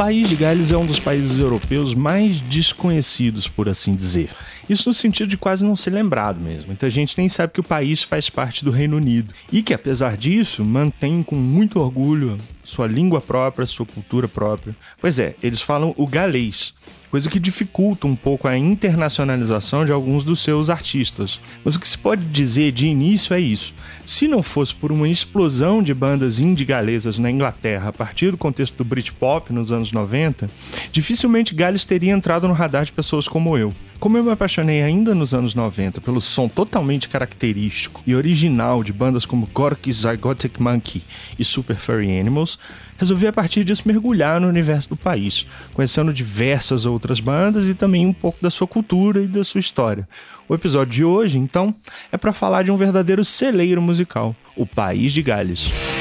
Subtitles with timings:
[0.00, 4.30] país de Gales é um dos países europeus mais desconhecidos, por assim dizer.
[4.66, 6.68] Isso no sentido de quase não ser lembrado mesmo.
[6.68, 10.16] Muita gente nem sabe que o país faz parte do Reino Unido e que, apesar
[10.16, 14.74] disso, mantém com muito orgulho sua língua própria, sua cultura própria.
[14.98, 16.72] Pois é, eles falam o galês,
[17.10, 21.40] coisa que dificulta um pouco a internacionalização de alguns dos seus artistas.
[21.64, 23.74] Mas o que se pode dizer de início é isso:
[24.06, 28.38] se não fosse por uma explosão de bandas indie galesas na Inglaterra a partir do
[28.38, 30.48] contexto do Britpop nos anos 90,
[30.92, 33.74] dificilmente Gales teria entrado no radar de pessoas como eu.
[34.00, 38.94] Como eu me apaixonei ainda nos anos 90 pelo som totalmente característico e original de
[38.94, 41.02] bandas como Gorky Zygotic Monkey
[41.38, 42.58] e Super Furry Animals,
[42.96, 48.06] resolvi a partir disso mergulhar no universo do país, conhecendo diversas outras bandas e também
[48.06, 50.08] um pouco da sua cultura e da sua história.
[50.48, 51.74] O episódio de hoje, então,
[52.10, 55.99] é para falar de um verdadeiro celeiro musical, o País de Gales.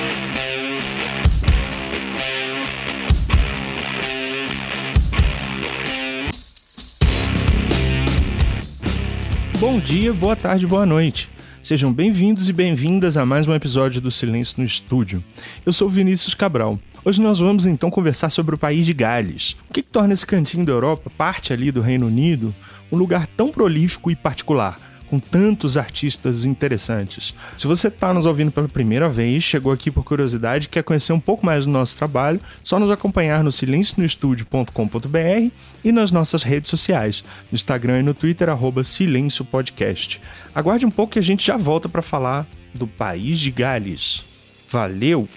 [9.59, 11.29] Bom dia, boa tarde, boa noite.
[11.61, 15.21] Sejam bem-vindos e bem-vindas a mais um episódio do Silêncio no Estúdio.
[15.65, 16.79] Eu sou Vinícius Cabral.
[17.03, 19.57] Hoje nós vamos então conversar sobre o país de Gales.
[19.69, 22.55] O que, que torna esse cantinho da Europa, parte ali do Reino Unido,
[22.89, 24.79] um lugar tão prolífico e particular?
[25.09, 27.33] Com tantos artistas interessantes.
[27.57, 31.19] Se você está nos ouvindo pela primeira vez, chegou aqui por curiosidade, quer conhecer um
[31.19, 35.51] pouco mais do nosso trabalho, só nos acompanhar no silencionoestudio.com.br
[35.83, 40.21] e nas nossas redes sociais, no Instagram e no Twitter, arroba Silêncio Podcast.
[40.53, 44.23] Aguarde um pouco que a gente já volta para falar do país de Gales.
[44.69, 45.27] Valeu!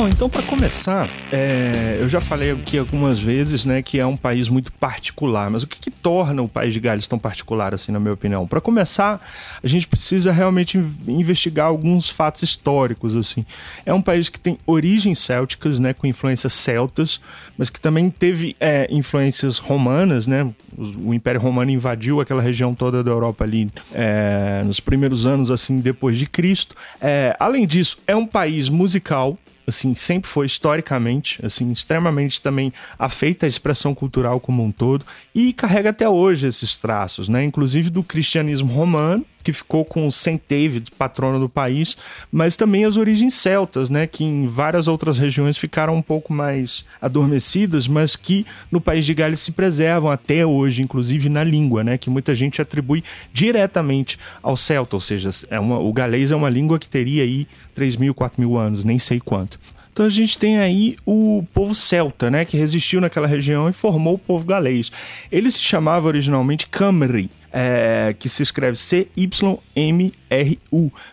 [0.00, 4.16] Bom, então para começar, é, eu já falei aqui algumas vezes, né, que é um
[4.16, 5.50] país muito particular.
[5.50, 8.46] Mas o que, que torna o país de Gales tão particular, assim, na minha opinião?
[8.46, 9.20] Para começar,
[9.62, 13.44] a gente precisa realmente investigar alguns fatos históricos, assim.
[13.84, 17.20] É um país que tem origens célticas, né, com influências celtas,
[17.58, 20.50] mas que também teve é, influências romanas, né?
[20.78, 25.78] O, Império Romano invadiu aquela região toda da Europa ali é, nos primeiros anos, assim,
[25.78, 26.74] depois de Cristo.
[27.02, 33.46] É, além disso, é um país musical assim, sempre foi historicamente, assim, extremamente também afeita
[33.46, 35.04] à expressão cultural como um todo
[35.34, 37.44] e carrega até hoje esses traços, né?
[37.44, 41.96] Inclusive do cristianismo romano, que ficou com Saint David, patrono do país,
[42.30, 46.84] mas também as origens celtas, né, que em várias outras regiões ficaram um pouco mais
[47.00, 51.98] adormecidas, mas que no país de Gales se preservam até hoje, inclusive na língua, né,
[51.98, 53.02] que muita gente atribui
[53.32, 57.46] diretamente ao celta, ou seja, é uma, o galês é uma língua que teria aí
[57.74, 59.58] 3 mil, 4 mil anos, nem sei quanto.
[60.00, 64.14] Então a gente tem aí o povo celta, né, que resistiu naquela região e formou
[64.14, 64.90] o povo galês.
[65.30, 69.30] Ele se chamava originalmente Camry, é, que se escreve C-Y-M-R-U,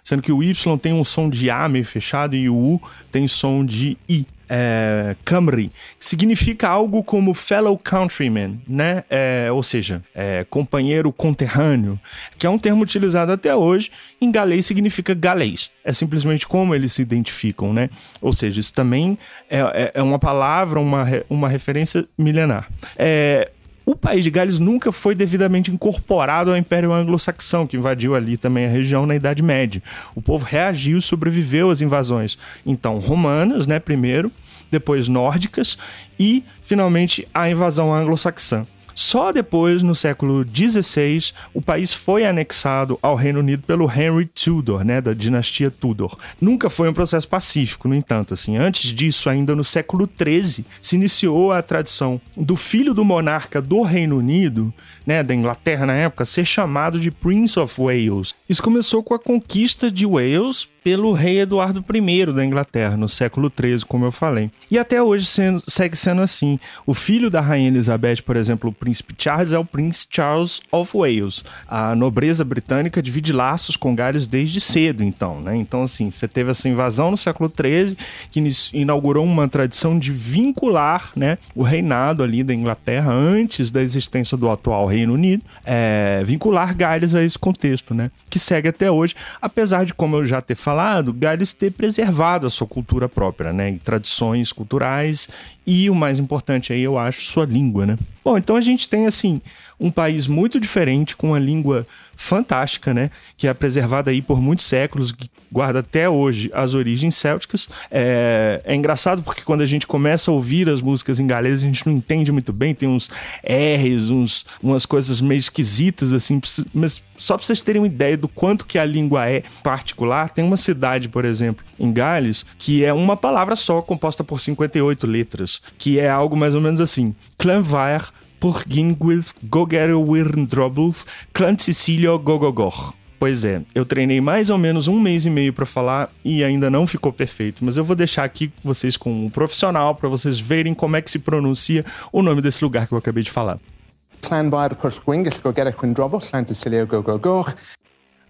[0.02, 2.82] sendo que o Y tem um som de A meio fechado e o U
[3.12, 9.04] tem som de I é, Camry, significa algo como fellow countryman, né?
[9.10, 12.00] É, ou seja, é, companheiro conterrâneo,
[12.38, 13.92] que é um termo utilizado até hoje.
[14.20, 15.72] Em galês significa galês.
[15.84, 17.90] É simplesmente como eles se identificam, né?
[18.22, 19.18] Ou seja, isso também
[19.50, 22.68] é, é, é uma palavra, uma, uma referência milenar.
[22.98, 23.52] É,
[23.88, 28.66] o país de Gales nunca foi devidamente incorporado ao Império Anglo-Saxão, que invadiu ali também
[28.66, 29.82] a região na Idade Média.
[30.14, 34.30] O povo reagiu e sobreviveu às invasões, então romanas, né, primeiro,
[34.70, 35.78] depois nórdicas
[36.20, 38.68] e finalmente a invasão anglo-saxã.
[38.98, 44.84] Só depois, no século XVI, o país foi anexado ao Reino Unido pelo Henry Tudor,
[44.84, 46.18] né, da dinastia Tudor.
[46.42, 48.58] Nunca foi um processo pacífico, no entanto, assim.
[48.58, 53.84] Antes disso, ainda no século XIII, se iniciou a tradição do filho do monarca do
[53.84, 54.74] Reino Unido,
[55.06, 58.34] né, da Inglaterra na época, ser chamado de Prince of Wales.
[58.50, 63.52] Isso começou com a conquista de Wales pelo rei Eduardo I da Inglaterra, no século
[63.54, 64.50] XIII, como eu falei.
[64.72, 66.58] E até hoje sendo, segue sendo assim.
[66.86, 70.98] O filho da rainha Elizabeth, por exemplo, o príncipe Charles, é o Prince Charles of
[70.98, 71.44] Wales.
[71.68, 75.58] A nobreza britânica divide laços com Gales desde cedo, então, né?
[75.58, 77.98] Então, assim, você teve essa invasão no século XIII,
[78.32, 78.42] que
[78.72, 84.50] inaugurou uma tradição de vincular, né, o reinado ali da Inglaterra antes da existência do
[84.50, 88.10] atual Reino Unido, é, vincular Gales a esse contexto, né?
[88.30, 92.46] Que segue até hoje, apesar de, como eu já ter falado, falado, Gales ter preservado
[92.46, 93.80] a sua cultura própria, né?
[93.84, 95.28] Tradições culturais
[95.66, 97.98] e o mais importante aí, eu acho, sua língua, né?
[98.28, 99.42] Bom, então a gente tem assim
[99.80, 103.10] um país muito diferente, com uma língua fantástica, né?
[103.38, 107.70] Que é preservada aí por muitos séculos, que guarda até hoje as origens célticas.
[107.90, 111.66] É, é engraçado porque quando a gente começa a ouvir as músicas em galês, a
[111.66, 113.10] gente não entende muito bem, tem uns
[113.46, 116.42] R's, uns, umas coisas meio esquisitas, assim,
[116.74, 120.44] mas só para vocês terem uma ideia do quanto que a língua é particular, tem
[120.44, 125.62] uma cidade, por exemplo, em Gales, que é uma palavra só, composta por 58 letras,
[125.78, 132.94] que é algo mais ou menos assim: Clanvair por Gingwith Gogerwirndrobulth Clan Sicilio Gogogor.
[133.20, 136.70] Pois é, eu treinei mais ou menos um mês e meio para falar e ainda
[136.70, 140.74] não ficou perfeito, mas eu vou deixar aqui vocês com um profissional para vocês verem
[140.76, 143.58] como é que se pronuncia o nome desse lugar que eu acabei de falar.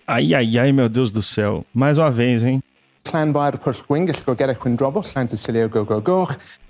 [0.06, 1.66] Ai, ai, ai, meu Deus do céu.
[1.74, 2.64] Mais uma vez, hein?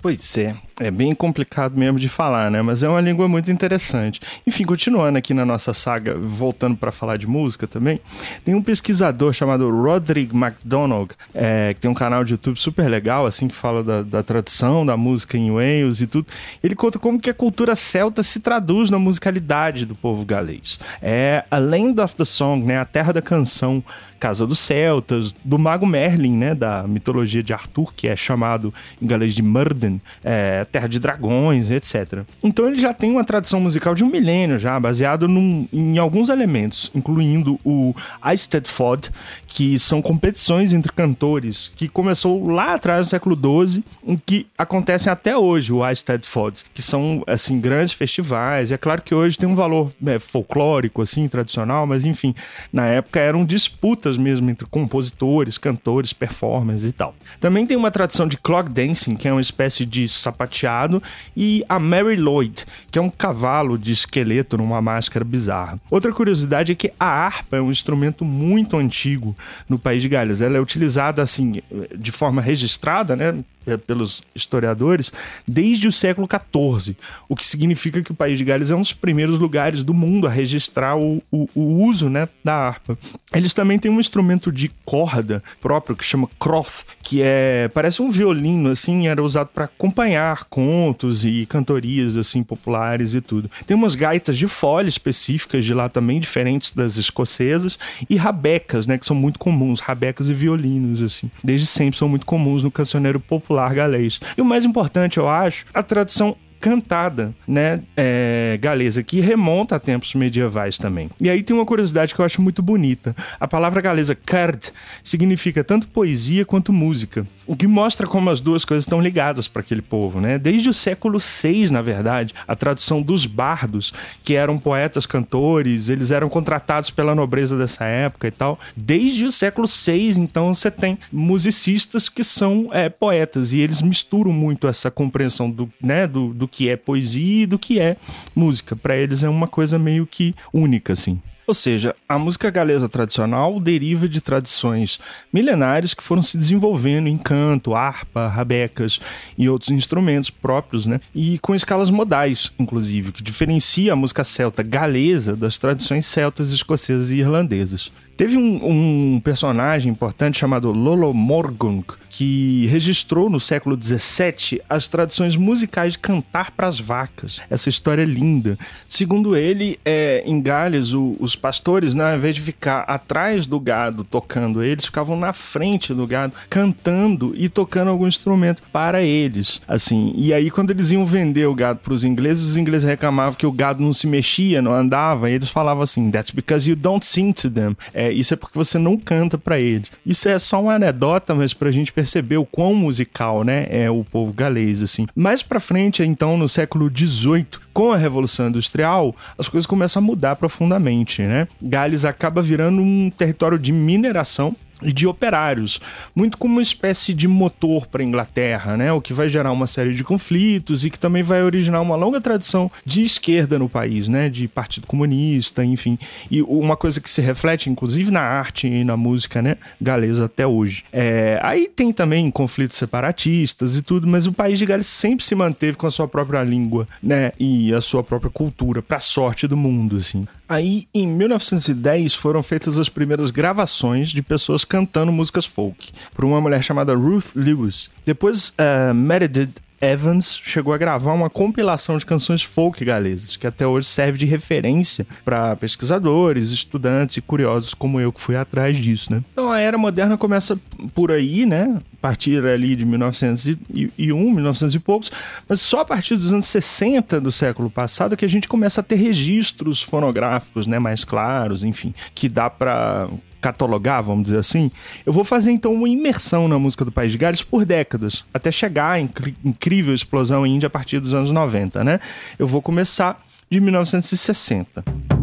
[0.00, 2.62] Pois é, é bem complicado mesmo de falar, né?
[2.62, 4.20] Mas é uma língua muito interessante.
[4.46, 8.00] Enfim, continuando aqui na nossa saga, voltando para falar de música também,
[8.44, 13.26] tem um pesquisador chamado Roderick MacDonald, é, que tem um canal de YouTube super legal,
[13.26, 16.28] assim, que fala da, da tradição da música em Wales e tudo.
[16.62, 20.78] Ele conta como que a cultura celta se traduz na musicalidade do povo galês.
[21.02, 22.78] É a Land of the Song, né?
[22.78, 23.82] A terra da canção,
[24.20, 26.54] casa dos celtas, do mago Merlin, né?
[26.54, 28.72] Da mitologia de Arthur, que é chamado
[29.02, 32.24] em galês de Murden, é, Terra de Dragões, etc.
[32.42, 36.28] Então ele já tem uma tradição musical de um milênio já, baseado num, em alguns
[36.28, 37.94] elementos, incluindo o
[38.24, 39.10] Eisteddfod,
[39.46, 45.12] que são competições entre cantores, que começou lá atrás no século XII, em que acontecem
[45.12, 48.70] até hoje o Eisteddfod, que são assim grandes festivais.
[48.70, 52.34] E é claro que hoje tem um valor né, folclórico, assim, tradicional, mas enfim,
[52.72, 57.14] na época eram disputas mesmo entre compositores, cantores, performers e tal.
[57.40, 60.08] Também tem uma tradição de clog dancing, que é uma espécie de
[60.58, 61.02] sapateado,
[61.36, 65.78] e a Mary Lloyd, que é um cavalo de esqueleto numa máscara bizarra.
[65.90, 69.36] Outra curiosidade é que a harpa é um instrumento muito antigo
[69.68, 70.40] no país de Gales.
[70.40, 71.62] Ela é utilizada assim
[71.96, 73.34] de forma registrada, né?
[73.68, 75.12] É, pelos historiadores,
[75.46, 76.96] desde o século XIV,
[77.28, 80.26] o que significa que o país de Gales é um dos primeiros lugares do mundo
[80.26, 82.96] a registrar o, o, o uso né, da harpa.
[83.34, 88.10] Eles também têm um instrumento de corda próprio que chama croth, que é parece um
[88.10, 93.50] violino assim, era usado para acompanhar contos e cantorias assim populares e tudo.
[93.66, 97.78] Tem umas gaitas de folha específicas de lá também diferentes das escocesas
[98.08, 101.30] e rabecas, né, que são muito comuns, rabecas e violinos assim.
[101.44, 104.20] Desde sempre são muito comuns no cancioneiro popular popular galês.
[104.36, 109.78] E o mais importante, eu acho, a tradução cantada, né, é, galesa, que remonta a
[109.78, 111.10] tempos medievais também.
[111.20, 113.14] E aí tem uma curiosidade que eu acho muito bonita.
[113.38, 114.72] A palavra galesa card
[115.02, 119.60] significa tanto poesia quanto música, o que mostra como as duas coisas estão ligadas para
[119.60, 120.38] aquele povo, né?
[120.38, 126.10] Desde o século VI, na verdade, a tradução dos bardos, que eram poetas, cantores, eles
[126.10, 128.58] eram contratados pela nobreza dessa época e tal.
[128.76, 134.32] Desde o século VI, então, você tem musicistas que são é, poetas e eles misturam
[134.32, 137.96] muito essa compreensão do, né, do, do que é poesia e do que é
[138.34, 138.74] música.
[138.74, 141.20] Para eles é uma coisa meio que única, assim.
[141.48, 145.00] Ou seja, a música galesa tradicional deriva de tradições
[145.32, 149.00] milenares que foram se desenvolvendo em canto, harpa, rabecas
[149.38, 151.00] e outros instrumentos próprios, né?
[151.14, 157.10] E com escalas modais, inclusive, que diferencia a música celta galesa das tradições celtas, escocesas
[157.10, 157.90] e irlandesas.
[158.18, 165.36] Teve um, um personagem importante chamado Lolo Morgung, que registrou no século XVII as tradições
[165.36, 167.40] musicais de cantar para as vacas.
[167.48, 168.58] Essa história é linda.
[168.88, 173.60] Segundo ele, é, em Gales, o, os pastores, né, ao invés de ficar atrás do
[173.60, 179.62] gado tocando eles, ficavam na frente do gado cantando e tocando algum instrumento para eles.
[179.68, 183.34] Assim, e aí quando eles iam vender o gado para os ingleses, os ingleses reclamavam
[183.34, 186.74] que o gado não se mexia, não andava, e eles falavam assim: "That's because you
[186.74, 187.76] don't sing to them".
[187.94, 189.90] É, isso é porque você não canta para eles.
[190.04, 193.90] Isso é só uma anedota, mas para a gente perceber o quão musical, né, é
[193.90, 195.06] o povo galês assim.
[195.14, 200.04] Mais para frente, então, no século XVIII, com a Revolução Industrial, as coisas começam a
[200.04, 201.46] mudar profundamente, né?
[201.62, 205.80] Gales acaba virando um território de mineração e de operários,
[206.14, 208.92] muito como uma espécie de motor para a Inglaterra, né?
[208.92, 212.20] O que vai gerar uma série de conflitos e que também vai originar uma longa
[212.20, 214.28] tradição de esquerda no país, né?
[214.28, 215.98] De Partido Comunista, enfim.
[216.30, 219.56] E uma coisa que se reflete, inclusive, na arte e na música, né?
[219.80, 220.84] Galesa até hoje.
[220.92, 225.34] É, aí tem também conflitos separatistas e tudo, mas o país de Gales sempre se
[225.34, 227.32] manteve com a sua própria língua, né?
[227.38, 230.26] E a sua própria cultura, para sorte do mundo, assim.
[230.48, 236.40] Aí, em 1910, foram feitas as primeiras gravações de pessoas cantando músicas folk por uma
[236.40, 237.90] mulher chamada Ruth Lewis.
[238.04, 243.66] Depois, uh, Meredith Evans chegou a gravar uma compilação de canções folk galesas, que até
[243.66, 249.12] hoje serve de referência para pesquisadores, estudantes e curiosos como eu que fui atrás disso,
[249.12, 249.22] né?
[249.32, 250.58] Então a era moderna começa
[250.94, 251.80] por aí, né?
[251.98, 255.12] A partir ali de 1901, 1900 e poucos,
[255.48, 258.84] mas só a partir dos anos 60 do século passado que a gente começa a
[258.84, 263.08] ter registros fonográficos, né, mais claros, enfim, que dá para
[263.40, 264.70] catalogar, vamos dizer assim,
[265.06, 268.50] eu vou fazer então uma imersão na música do País de Gales por décadas, até
[268.50, 272.00] chegar à incrível explosão índia a partir dos anos 90, né?
[272.38, 275.17] Eu vou começar de 1960.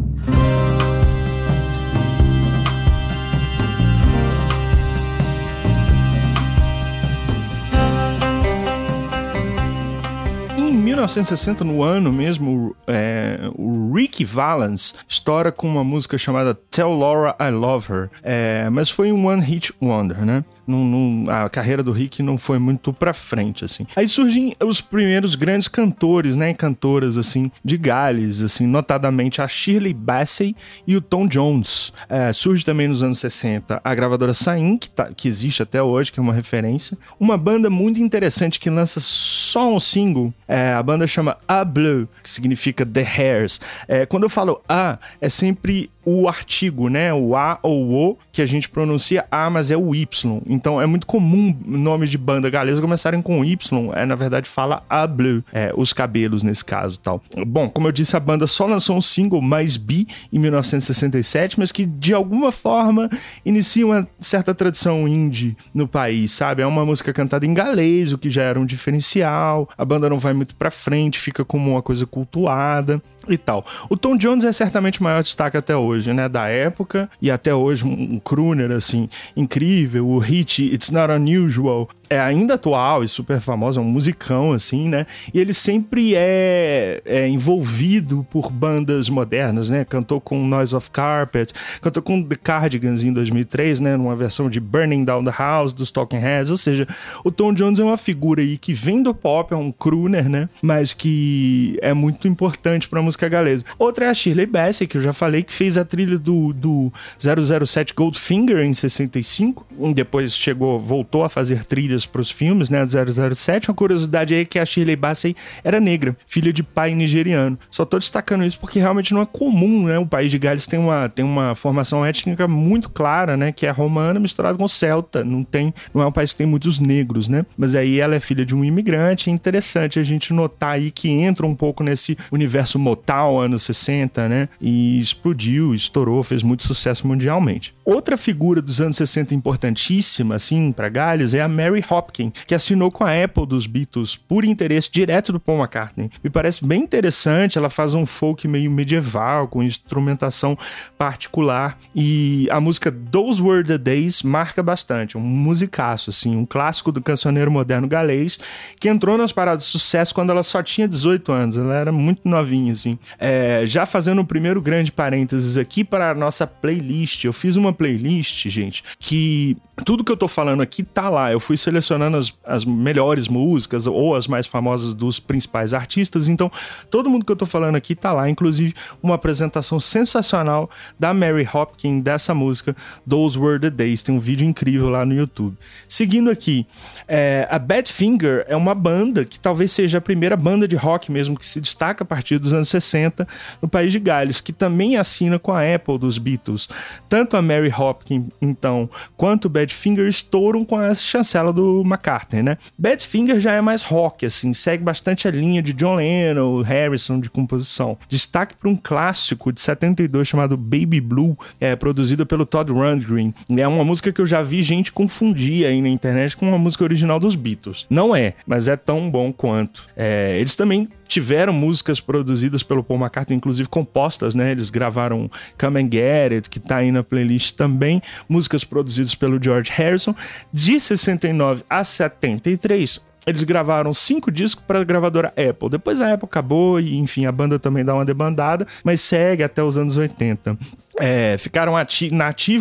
[11.06, 17.36] 1960, no ano mesmo, é, o Ricky Valens estoura com uma música chamada Tell Laura
[17.40, 18.10] I Love Her.
[18.24, 20.44] É, mas foi um One Hit Wonder, né?
[20.66, 23.86] Num, num, a carreira do Rick não foi muito pra frente, assim.
[23.96, 26.54] Aí surgem os primeiros grandes cantores, né?
[26.54, 30.56] Cantoras, assim, de Gales, assim, notadamente a Shirley Bassey
[30.88, 31.94] e o Tom Jones.
[32.10, 36.12] É, surge também nos anos 60 a gravadora Sain, que, tá, que existe até hoje,
[36.12, 36.98] que é uma referência.
[37.20, 42.08] Uma banda muito interessante que lança só um single, é, a banda chama A Blue,
[42.24, 43.60] que significa The Hairs.
[43.88, 47.14] É, quando eu falo A, é sempre o artigo, né?
[47.14, 50.42] O A ou O, que a gente pronuncia A, mas é o Y.
[50.48, 53.92] Então é muito comum nomes de banda galesa começarem com Y.
[53.94, 57.22] É, na verdade, fala A Blue, é, os cabelos nesse caso tal.
[57.48, 61.72] Bom, como eu disse, a banda só lançou um single, Mais B, em 1967, mas
[61.72, 63.10] que de alguma forma
[63.46, 66.62] inicia uma certa tradição indie no país, sabe?
[66.62, 69.70] É uma música cantada em galês, o que já era um diferencial.
[69.78, 73.66] A banda não vai muito pra frente, fica como uma coisa cultuada e tal.
[73.90, 76.28] O Tom Jones é certamente o maior destaque até hoje, né?
[76.30, 80.08] Da época e até hoje um crooner, assim, incrível.
[80.08, 84.90] O hit It's Not Unusual é ainda atual e super famoso, é um musicão, assim,
[84.90, 85.06] né?
[85.34, 89.86] E ele sempre é, é, envolvido por bandas modernas, né?
[89.86, 93.98] Cantou com Noise of Carpet, cantou com The Cardigans em 2003, né?
[93.98, 96.88] Numa versão de Burning Down the House dos Talking Heads, ou seja,
[97.24, 100.50] o Tom Jones é uma figura aí que vem do pop, é um crooner, né?
[100.62, 103.66] Mas que é muito importante pra música galesa.
[103.80, 106.94] Outra é a Shirley Bassey, que eu já falei, que fez a trilha do, do
[107.18, 112.84] 007 Goldfinger em 65, depois chegou, voltou a fazer trilha para os filmes, né?
[112.84, 113.70] 007.
[113.70, 117.60] Uma curiosidade aí é que a Shirley Bassey era negra, filha de pai nigeriano.
[117.70, 120.00] Só tô destacando isso porque realmente não é comum, né?
[120.00, 123.52] O país de Gales tem uma, tem uma formação étnica muito clara, né?
[123.52, 125.24] Que é romana misturada com celta.
[125.24, 127.46] Não tem, não é um país que tem muitos negros, né?
[127.56, 129.30] Mas aí ela é filha de um imigrante.
[129.30, 134.28] É interessante a gente notar aí que entra um pouco nesse universo Motown anos 60,
[134.28, 134.50] né?
[134.60, 137.76] E explodiu, estourou, fez muito sucesso mundialmente.
[137.84, 142.92] Outra figura dos anos 60 importantíssima, assim, para Gales é a Mary Hopkins, que assinou
[142.92, 146.10] com a Apple dos Beatles por interesse direto do Paul McCartney.
[146.24, 150.58] Me parece bem interessante, ela faz um folk meio medieval, com instrumentação
[150.98, 156.92] particular, e a música Those Were the Days marca bastante, um musicaço, assim, um clássico
[156.92, 158.40] do cancioneiro moderno galês,
[158.80, 162.28] que entrou nas paradas de sucesso quando ela só tinha 18 anos, ela era muito
[162.28, 162.98] novinha, assim.
[163.20, 167.74] É, já fazendo o primeiro grande parênteses aqui para a nossa playlist, eu fiz uma
[167.74, 172.34] playlist, gente, que tudo que eu tô falando aqui tá lá, eu fui selecionando as,
[172.44, 176.28] as melhores músicas ou as mais famosas dos principais artistas.
[176.28, 176.52] Então,
[176.90, 181.48] todo mundo que eu tô falando aqui tá lá, inclusive uma apresentação sensacional da Mary
[181.52, 182.76] Hopkins dessa música,
[183.08, 184.04] Those Were the Days.
[184.04, 185.58] Tem um vídeo incrível lá no YouTube.
[185.88, 186.66] Seguindo aqui,
[187.08, 191.38] é, a Badfinger é uma banda que talvez seja a primeira banda de rock mesmo
[191.38, 193.28] que se destaca a partir dos anos 60
[193.62, 196.68] no país de Gales, que também assina com a Apple dos Beatles.
[197.08, 202.58] Tanto a Mary Hopkins, então, quanto o Badfinger estouram com a chancela do McCartney, né?
[202.78, 207.30] Badfinger já é mais rock, assim, segue bastante a linha de John Lennon, Harrison de
[207.30, 207.98] composição.
[208.10, 213.34] Destaque para um clássico de 72 chamado Baby Blue, é produzido pelo Todd Rundgren.
[213.58, 216.84] É uma música que eu já vi gente confundir aí na internet com uma música
[216.84, 217.86] original dos Beatles.
[217.90, 219.88] Não é, mas é tão bom quanto.
[219.96, 224.52] É, eles também tiveram músicas produzidas pelo Paul McCartney, inclusive compostas, né?
[224.52, 229.42] Eles gravaram Come and Get It, que tá aí na playlist também, músicas produzidas pelo
[229.42, 230.16] George Harrison.
[230.52, 235.70] De 69 a 73, eles gravaram cinco discos para a gravadora Apple.
[235.70, 239.64] Depois a Apple acabou e, enfim, a banda também dá uma debandada, mas segue até
[239.64, 240.58] os anos 80.
[240.98, 242.10] É, ficaram ati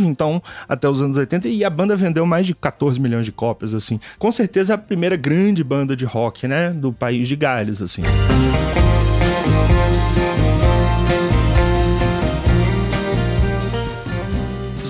[0.03, 3.75] então, até os anos 80 e a banda vendeu mais de 14 milhões de cópias,
[3.75, 4.01] assim.
[4.19, 8.03] Com certeza é a primeira grande banda de rock, né, do país de Gales, assim.
[8.03, 8.84] Os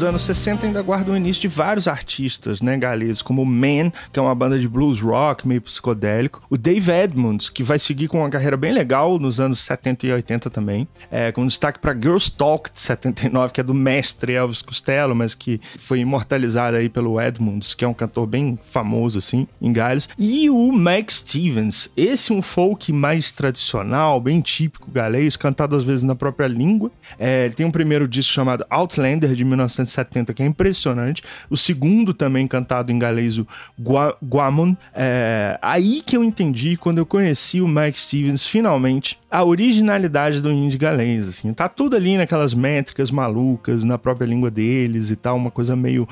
[0.04, 4.18] anos 60 ainda guardam o início de vários artistas, né, galeses, como o Man, que
[4.18, 6.42] é uma banda de blues rock, meio psicodélico.
[6.48, 10.12] O Dave Edmunds, que vai seguir com uma carreira bem legal nos anos 70 e
[10.12, 10.86] 80 também.
[11.10, 15.34] É, com destaque para Girls Talk, de 79, que é do mestre Elvis Costello, mas
[15.34, 20.08] que foi imortalizado aí pelo Edmunds, que é um cantor bem famoso, assim, em Gales.
[20.18, 26.02] E o Mike Stevens, esse um folk mais tradicional, bem típico galês, cantado às vezes
[26.02, 26.90] na própria língua.
[27.18, 29.44] É, ele tem um primeiro disco chamado Outlander, de
[29.94, 31.22] 1970, que é impressionante.
[31.48, 33.46] O segundo também cantado em galês, o
[33.78, 34.74] Gua Guamon.
[34.94, 40.50] É, aí que eu entendi, quando eu conheci o Mike Stevens, finalmente, a originalidade do
[40.50, 41.52] indie galês, assim.
[41.52, 46.08] Tá tudo ali naquelas métricas malucas, na própria língua deles e tal, uma coisa meio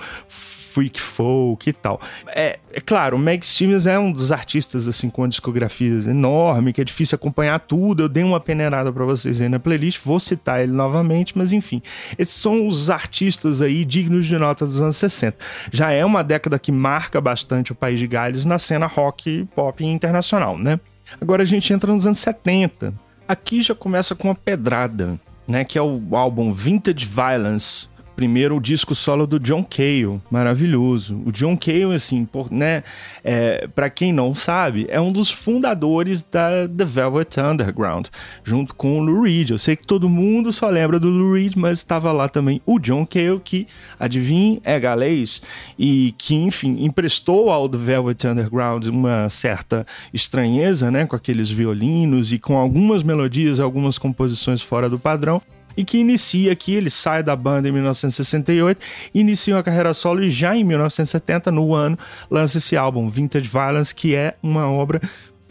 [0.73, 2.00] freak folk e tal.
[2.29, 6.73] É, é claro, o Meg Stevens é um dos artistas assim com uma discografia enorme,
[6.73, 8.05] que é difícil acompanhar tudo.
[8.05, 11.83] Eu dei uma peneirada para vocês aí na playlist, vou citar ele novamente, mas enfim,
[12.19, 15.37] esses são os artistas aí dignos de nota dos anos 60.
[15.71, 19.85] Já é uma década que marca bastante o país de Gales na cena rock pop
[19.85, 20.81] internacional, né?
[21.21, 22.95] Agora a gente entra nos anos 70.
[23.29, 28.61] Aqui já começa com uma pedrada, né, que é o álbum Vintage Violence, Primeiro, o
[28.61, 31.21] disco solo do John Cale, maravilhoso.
[31.25, 32.83] O John Cale, assim, por, né,
[33.25, 38.09] é, para quem não sabe, é um dos fundadores da The Velvet Underground,
[38.45, 39.50] junto com o Lou Reed.
[39.50, 42.78] Eu sei que todo mundo só lembra do Lou Reed, mas estava lá também o
[42.78, 43.66] John Cale, que,
[43.99, 45.40] adivinhe, é galês
[45.78, 52.33] e que, enfim, emprestou ao The Velvet Underground uma certa estranheza, né, com aqueles violinos
[52.33, 55.40] e com algumas melodias, algumas composições fora do padrão
[55.76, 58.81] e que inicia aqui, ele sai da banda em 1968,
[59.14, 61.99] inicia uma carreira solo e já em 1970, no ano,
[62.31, 65.00] lança esse álbum Vintage Violence, que é uma obra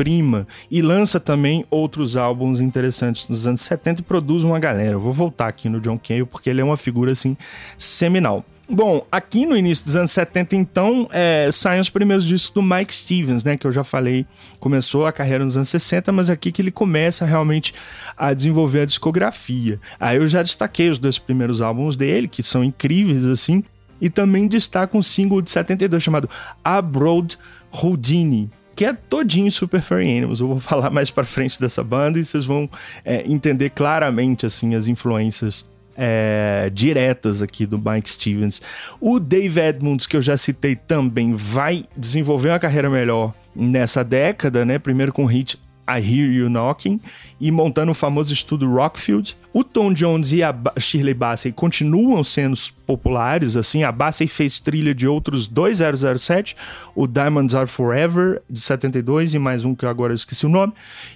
[0.01, 4.93] prima e lança também outros álbuns interessantes nos anos 70 e produz uma galera.
[4.93, 7.37] Eu vou voltar aqui no John Cale porque ele é uma figura assim
[7.77, 8.43] seminal.
[8.73, 12.95] Bom, aqui no início dos anos 70, então, é, saem os primeiros discos do Mike
[12.95, 13.57] Stevens, né?
[13.57, 14.25] Que eu já falei,
[14.61, 17.73] começou a carreira nos anos 60, mas é aqui que ele começa realmente
[18.15, 19.77] a desenvolver a discografia.
[19.99, 23.61] Aí eu já destaquei os dois primeiros álbuns dele, que são incríveis, assim,
[23.99, 26.29] e também destaco um single de 72 chamado
[26.63, 27.37] Abroad
[27.73, 30.39] Houdini, que é todinho Super Furry Animals.
[30.39, 32.69] Eu vou falar mais para frente dessa banda e vocês vão
[33.03, 38.61] é, entender claramente assim as influências é, diretas aqui do Mike Stevens.
[38.99, 44.65] O Dave Edmunds, que eu já citei também, vai desenvolver uma carreira melhor nessa década,
[44.65, 44.79] né?
[44.79, 46.99] Primeiro com hit I Hear You Knocking
[47.39, 49.37] e montando o famoso estudo Rockfield.
[49.53, 54.93] O Tom Jones e a Shirley Bassey continuam sendo populares, assim, a Bassey fez trilha
[54.93, 56.55] de outros dois 007,
[56.95, 60.73] o Diamonds Are Forever, de 72, e mais um que eu agora esqueci o nome.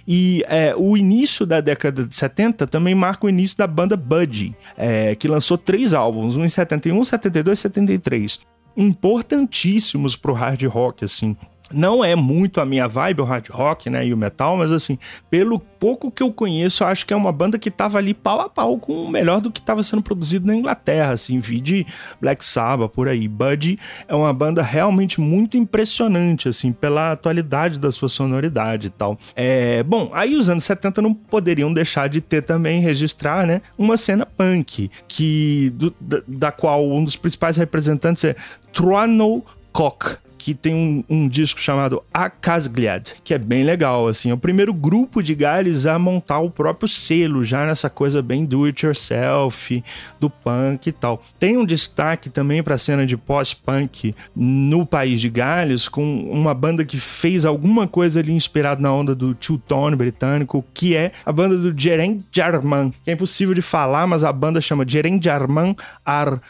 [0.08, 4.54] E é, o início da década de 70 também marca o início da banda Budgie,
[4.76, 8.40] é, que lançou três álbuns, um em 71, 72 e 73
[8.76, 11.36] importantíssimos pro hard rock, assim.
[11.72, 14.96] Não é muito a minha vibe, o hard rock, né, e o metal, mas assim,
[15.28, 18.40] pelo pouco que eu conheço, eu acho que é uma banda que tava ali pau
[18.40, 21.84] a pau com o melhor do que estava sendo produzido na Inglaterra, assim, vi de
[22.20, 23.26] Black Sabbath por aí.
[23.26, 29.18] Buddy é uma banda realmente muito impressionante, assim, pela atualidade da sua sonoridade e tal.
[29.34, 33.96] É, bom, aí os anos 70 não poderiam deixar de ter também, registrar, né, uma
[33.96, 38.36] cena punk, que, do, da, da qual um dos principais representantes é
[38.72, 40.16] Trono Koch,
[40.46, 44.30] que tem um, um disco chamado Akasgliad, que é bem legal, assim.
[44.30, 48.44] É o primeiro grupo de Gales a montar o próprio selo, já nessa coisa bem
[48.44, 49.82] do it yourself,
[50.20, 51.20] do punk e tal.
[51.36, 56.54] Tem um destaque também para a cena de pós-punk no país de Gales, com uma
[56.54, 61.32] banda que fez alguma coisa ali inspirada na onda do two-tone britânico, que é a
[61.32, 66.46] banda do Jeren Jarman, é impossível de falar, mas a banda chama Jeren Jarman Arkanganad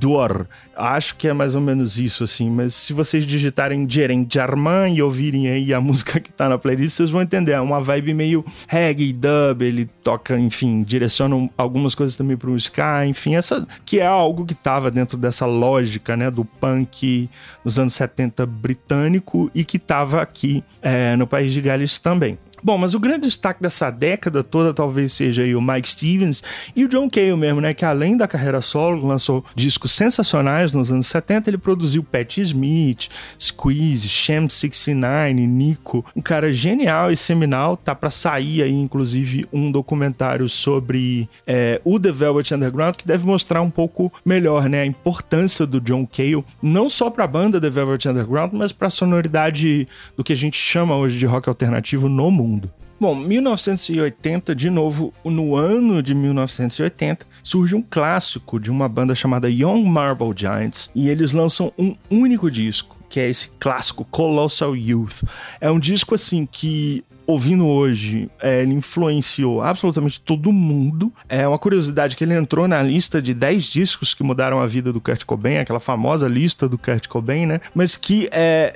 [0.00, 0.48] Dor.
[0.74, 2.48] Acho que é mais ou menos isso, assim.
[2.48, 6.96] Mas se vocês digitarem Jeren Jarman e ouvirem aí a música que tá na playlist,
[6.96, 7.52] vocês vão entender.
[7.52, 9.60] É uma vibe meio reggae, dub.
[9.60, 13.36] Ele toca, enfim, direciona algumas coisas também pro ska, enfim.
[13.36, 17.28] Essa que é algo que tava dentro dessa lógica, né, do punk
[17.62, 22.38] nos anos 70 britânico e que tava aqui é, no país de Gales também.
[22.62, 26.42] Bom, mas o grande destaque dessa década toda talvez seja o Mike Stevens
[26.76, 27.72] e o John Cale mesmo, né?
[27.72, 31.48] Que além da carreira solo, lançou discos sensacionais nos anos 70.
[31.48, 33.08] Ele produziu Patti Smith,
[33.40, 36.04] Squeeze, Sham 69, Nico.
[36.14, 37.78] Um cara genial e seminal.
[37.78, 43.24] Tá para sair aí, inclusive, um documentário sobre é, o The Velvet Underground que deve
[43.24, 44.82] mostrar um pouco melhor, né?
[44.82, 49.88] A importância do John Cale, não só pra banda The Velvet Underground, mas pra sonoridade
[50.14, 52.72] do que a gente chama hoje de rock alternativo no mundo mundo.
[52.98, 59.48] Bom, 1980, de novo, no ano de 1980, surge um clássico de uma banda chamada
[59.48, 65.24] Young Marble Giants e eles lançam um único disco que é esse clássico Colossal Youth.
[65.60, 71.12] É um disco assim que ouvindo hoje, é, ele influenciou absolutamente todo mundo.
[71.28, 74.92] É uma curiosidade que ele entrou na lista de 10 discos que mudaram a vida
[74.92, 77.60] do Kurt Cobain, aquela famosa lista do Kurt Cobain, né?
[77.74, 78.72] Mas que é,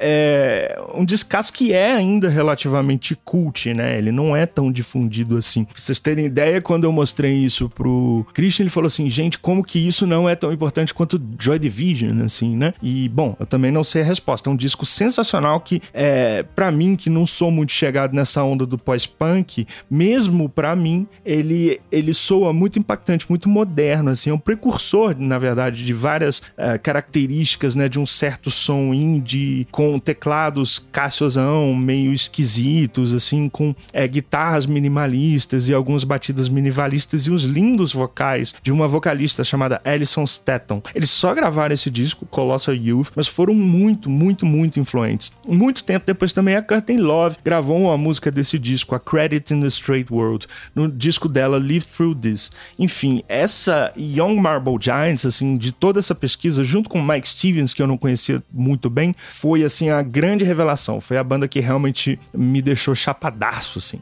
[0.77, 3.99] é um descasso que é ainda relativamente cult, né?
[3.99, 5.65] Ele não é tão difundido assim.
[5.65, 9.65] Pra vocês terem ideia, quando eu mostrei isso pro Christian, ele falou assim, gente, como
[9.65, 12.75] que isso não é tão importante quanto Joy Division, assim, né?
[12.83, 14.49] E, bom, eu também não sei a resposta.
[14.49, 18.67] É um disco sensacional que, é, para mim, que não sou muito chegado nessa onda
[18.67, 24.39] do pós-punk, mesmo para mim, ele, ele soa muito impactante, muito moderno, assim, é um
[24.39, 30.79] precursor, na verdade, de várias uh, características, né, de um certo som indie, com teclados
[30.93, 37.93] Cassiosão meio esquisitos, assim, com é, guitarras minimalistas e algumas batidas minimalistas e os lindos
[37.93, 40.83] vocais de uma vocalista chamada Alison Stetton.
[40.95, 45.33] Eles só gravaram esse disco, Colossal Youth, mas foram muito, muito, muito influentes.
[45.47, 49.61] Muito tempo depois também a Curtin Love gravou uma música desse disco, a Credit in
[49.61, 52.51] the Straight World, no disco dela Live Through This.
[52.79, 57.83] Enfim, essa Young Marble Giants, assim, de toda essa pesquisa, junto com Mike Stevens, que
[57.83, 61.01] eu não conhecia muito bem, foi, assim, a grande revelação.
[61.01, 64.01] Foi a banda que realmente me deixou chapadaço, assim.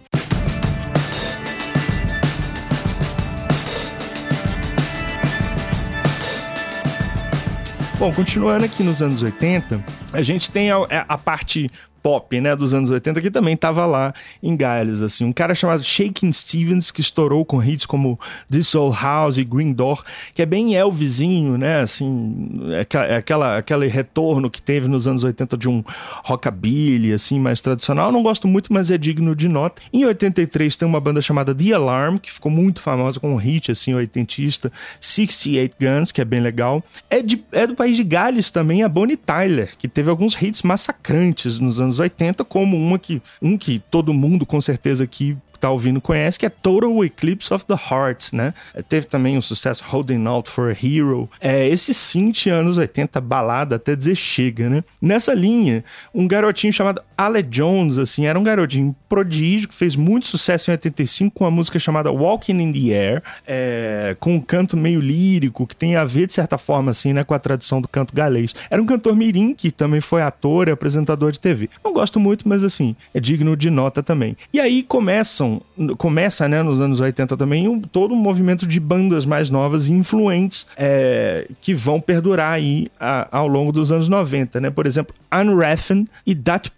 [8.02, 11.70] Bom, continuando aqui nos anos 80, a gente tem a, a parte
[12.02, 14.12] pop, né, dos anos 80, que também tava lá
[14.42, 15.24] em Gales, assim.
[15.24, 18.18] Um cara chamado Shaking Stevens, que estourou com hits como
[18.50, 23.58] This Old House e Green Door, que é bem Elvisinho, né, assim, é, é aquela,
[23.58, 25.84] aquele retorno que teve nos anos 80 de um
[26.24, 28.06] rockabilly, assim, mais tradicional.
[28.06, 29.80] Eu não gosto muito, mas é digno de nota.
[29.92, 33.70] Em 83 tem uma banda chamada The Alarm, que ficou muito famosa com um hit,
[33.70, 36.82] assim, oitentista, 68 Guns, que é bem legal.
[37.08, 40.62] É, de, é do país de Gales também a Bonnie Tyler, que teve alguns hits
[40.62, 45.36] massacrantes nos anos anos 80, como uma que, um que todo mundo com certeza que
[45.62, 48.52] tá ouvindo conhece, que é Total Eclipse of the Heart, né?
[48.88, 51.30] Teve também o sucesso Holding Out for a Hero.
[51.40, 54.82] É, esse synth anos 80, balada até dizer chega, né?
[55.00, 60.26] Nessa linha, um garotinho chamado Ale Jones, assim, era um garotinho prodígio que fez muito
[60.26, 64.76] sucesso em 85 com a música chamada Walking in the Air, é, com um canto
[64.76, 67.86] meio lírico, que tem a ver, de certa forma, assim, né, com a tradição do
[67.86, 68.52] canto galês.
[68.68, 71.70] Era um cantor mirim, que também foi ator e apresentador de TV.
[71.84, 74.36] Não gosto muito, mas, assim, é digno de nota também.
[74.52, 75.51] E aí começam
[75.98, 79.92] começa, né, nos anos 80 também, um, todo um movimento de bandas mais novas e
[79.92, 84.70] influentes é, que vão perdurar aí a, ao longo dos anos 90, né?
[84.70, 86.70] Por exemplo, Unraffen e Dat.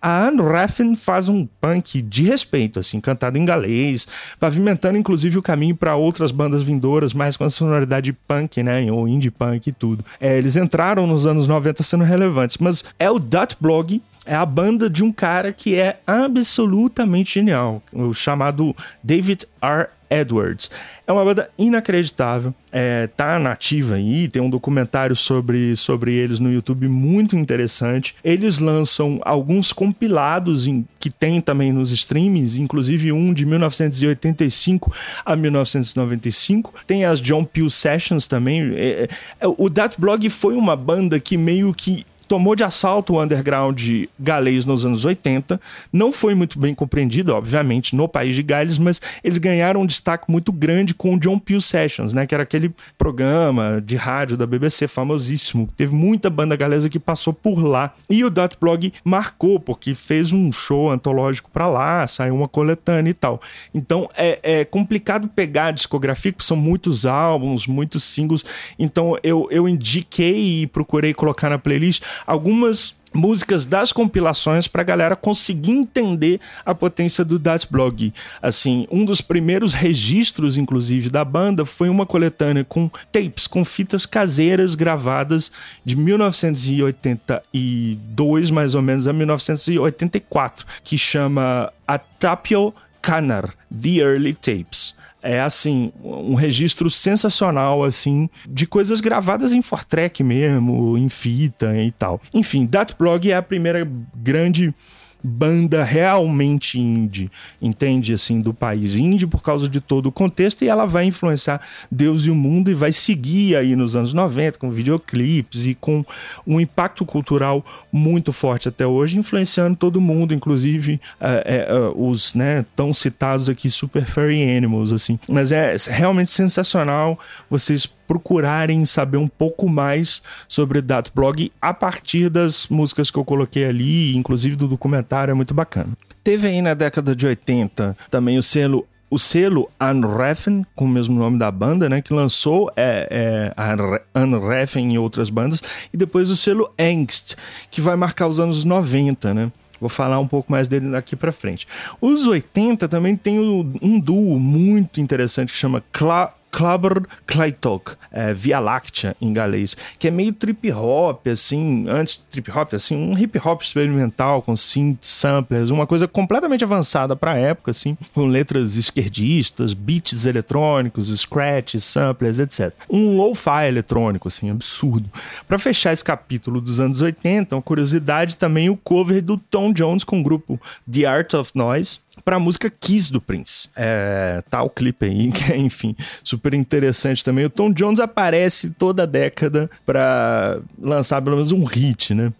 [0.00, 4.06] A Unraffen faz um punk de respeito, assim, cantado em galês,
[4.38, 9.08] pavimentando inclusive o caminho para outras bandas vindouras, mais com a sonoridade punk, né, ou
[9.08, 10.04] indie punk e tudo.
[10.20, 14.44] É, eles entraram nos anos 90 sendo relevantes, mas é o Dat Blog é a
[14.44, 19.88] banda de um cara que é absolutamente genial, o chamado David R.
[20.10, 20.70] Edwards.
[21.06, 26.52] É uma banda inacreditável, é, tá nativa aí, tem um documentário sobre, sobre eles no
[26.52, 28.14] YouTube muito interessante.
[28.22, 34.92] Eles lançam alguns compilados em, que tem também nos streams, inclusive um de 1985
[35.24, 36.74] a 1995.
[36.86, 38.72] Tem as John Peel Sessions também.
[38.74, 39.08] É,
[39.40, 43.80] é, o That Blog foi uma banda que meio que tomou de assalto o underground
[44.18, 45.58] galês nos anos 80.
[45.92, 50.30] Não foi muito bem compreendido, obviamente, no país de Gales, mas eles ganharam um destaque
[50.30, 52.26] muito grande com o John Peel Sessions, né?
[52.26, 55.68] Que era aquele programa de rádio da BBC famosíssimo.
[55.76, 57.94] Teve muita banda galesa que passou por lá.
[58.10, 63.10] E o Dot Blog marcou, porque fez um show antológico para lá, saiu uma coletânea
[63.10, 63.40] e tal.
[63.74, 68.44] Então é, é complicado pegar a discografia, porque são muitos álbuns, muitos singles.
[68.78, 74.84] Então eu, eu indiquei e procurei colocar na playlist algumas músicas das compilações para a
[74.84, 78.12] galera conseguir entender a potência do Das Blog.
[78.42, 84.04] Assim, um dos primeiros registros, inclusive, da banda foi uma coletânea com tapes, com fitas
[84.06, 85.52] caseiras gravadas
[85.84, 94.97] de 1982, mais ou menos, a 1984, que chama A Tapio Canar, The Early Tapes
[95.22, 101.90] é assim, um registro sensacional assim de coisas gravadas em Fortrek mesmo, em fita e
[101.90, 102.20] tal.
[102.32, 104.74] Enfim, That Blog é a primeira grande
[105.22, 108.12] banda realmente indie, entende?
[108.12, 108.96] Assim, do país.
[108.96, 112.70] Indie por causa de todo o contexto e ela vai influenciar Deus e o mundo
[112.70, 116.04] e vai seguir aí nos anos 90 com videoclipes e com
[116.46, 122.64] um impacto cultural muito forte até hoje, influenciando todo mundo, inclusive uh, uh, os né,
[122.76, 125.18] tão citados aqui Super Furry Animals, assim.
[125.28, 127.18] Mas é realmente sensacional
[127.50, 133.24] vocês procurarem saber um pouco mais sobre Dato Blog a partir das músicas que eu
[133.24, 135.90] coloquei ali, inclusive do documentário, é muito bacana.
[136.24, 141.18] Teve aí na década de 80 também o selo o selo Unreffen, com o mesmo
[141.18, 146.36] nome da banda, né, que lançou é, é, Unreffen e outras bandas, e depois o
[146.36, 147.34] selo Angst,
[147.70, 149.50] que vai marcar os anos 90, né?
[149.80, 151.66] Vou falar um pouco mais dele daqui para frente.
[152.00, 158.58] Os 80 também tem um duo muito interessante que chama Cla Clubber Claytok, é, Via
[158.58, 163.38] Láctea em galês, que é meio trip hop, assim, antes trip hop, assim, um hip
[163.38, 168.76] hop experimental com synth samplers, uma coisa completamente avançada para a época, assim, com letras
[168.76, 172.72] esquerdistas, beats eletrônicos, scratches, samplers, etc.
[172.90, 175.10] Um lo-fi eletrônico, assim, absurdo.
[175.46, 180.04] Para fechar esse capítulo dos anos 80, uma curiosidade também o cover do Tom Jones
[180.04, 183.68] com o grupo The Art of Noise, para a música Kiss do Prince.
[183.76, 187.44] É, tá o clipe aí, que é, enfim, super interessante também.
[187.44, 192.32] O Tom Jones aparece toda década para lançar pelo menos um hit, né?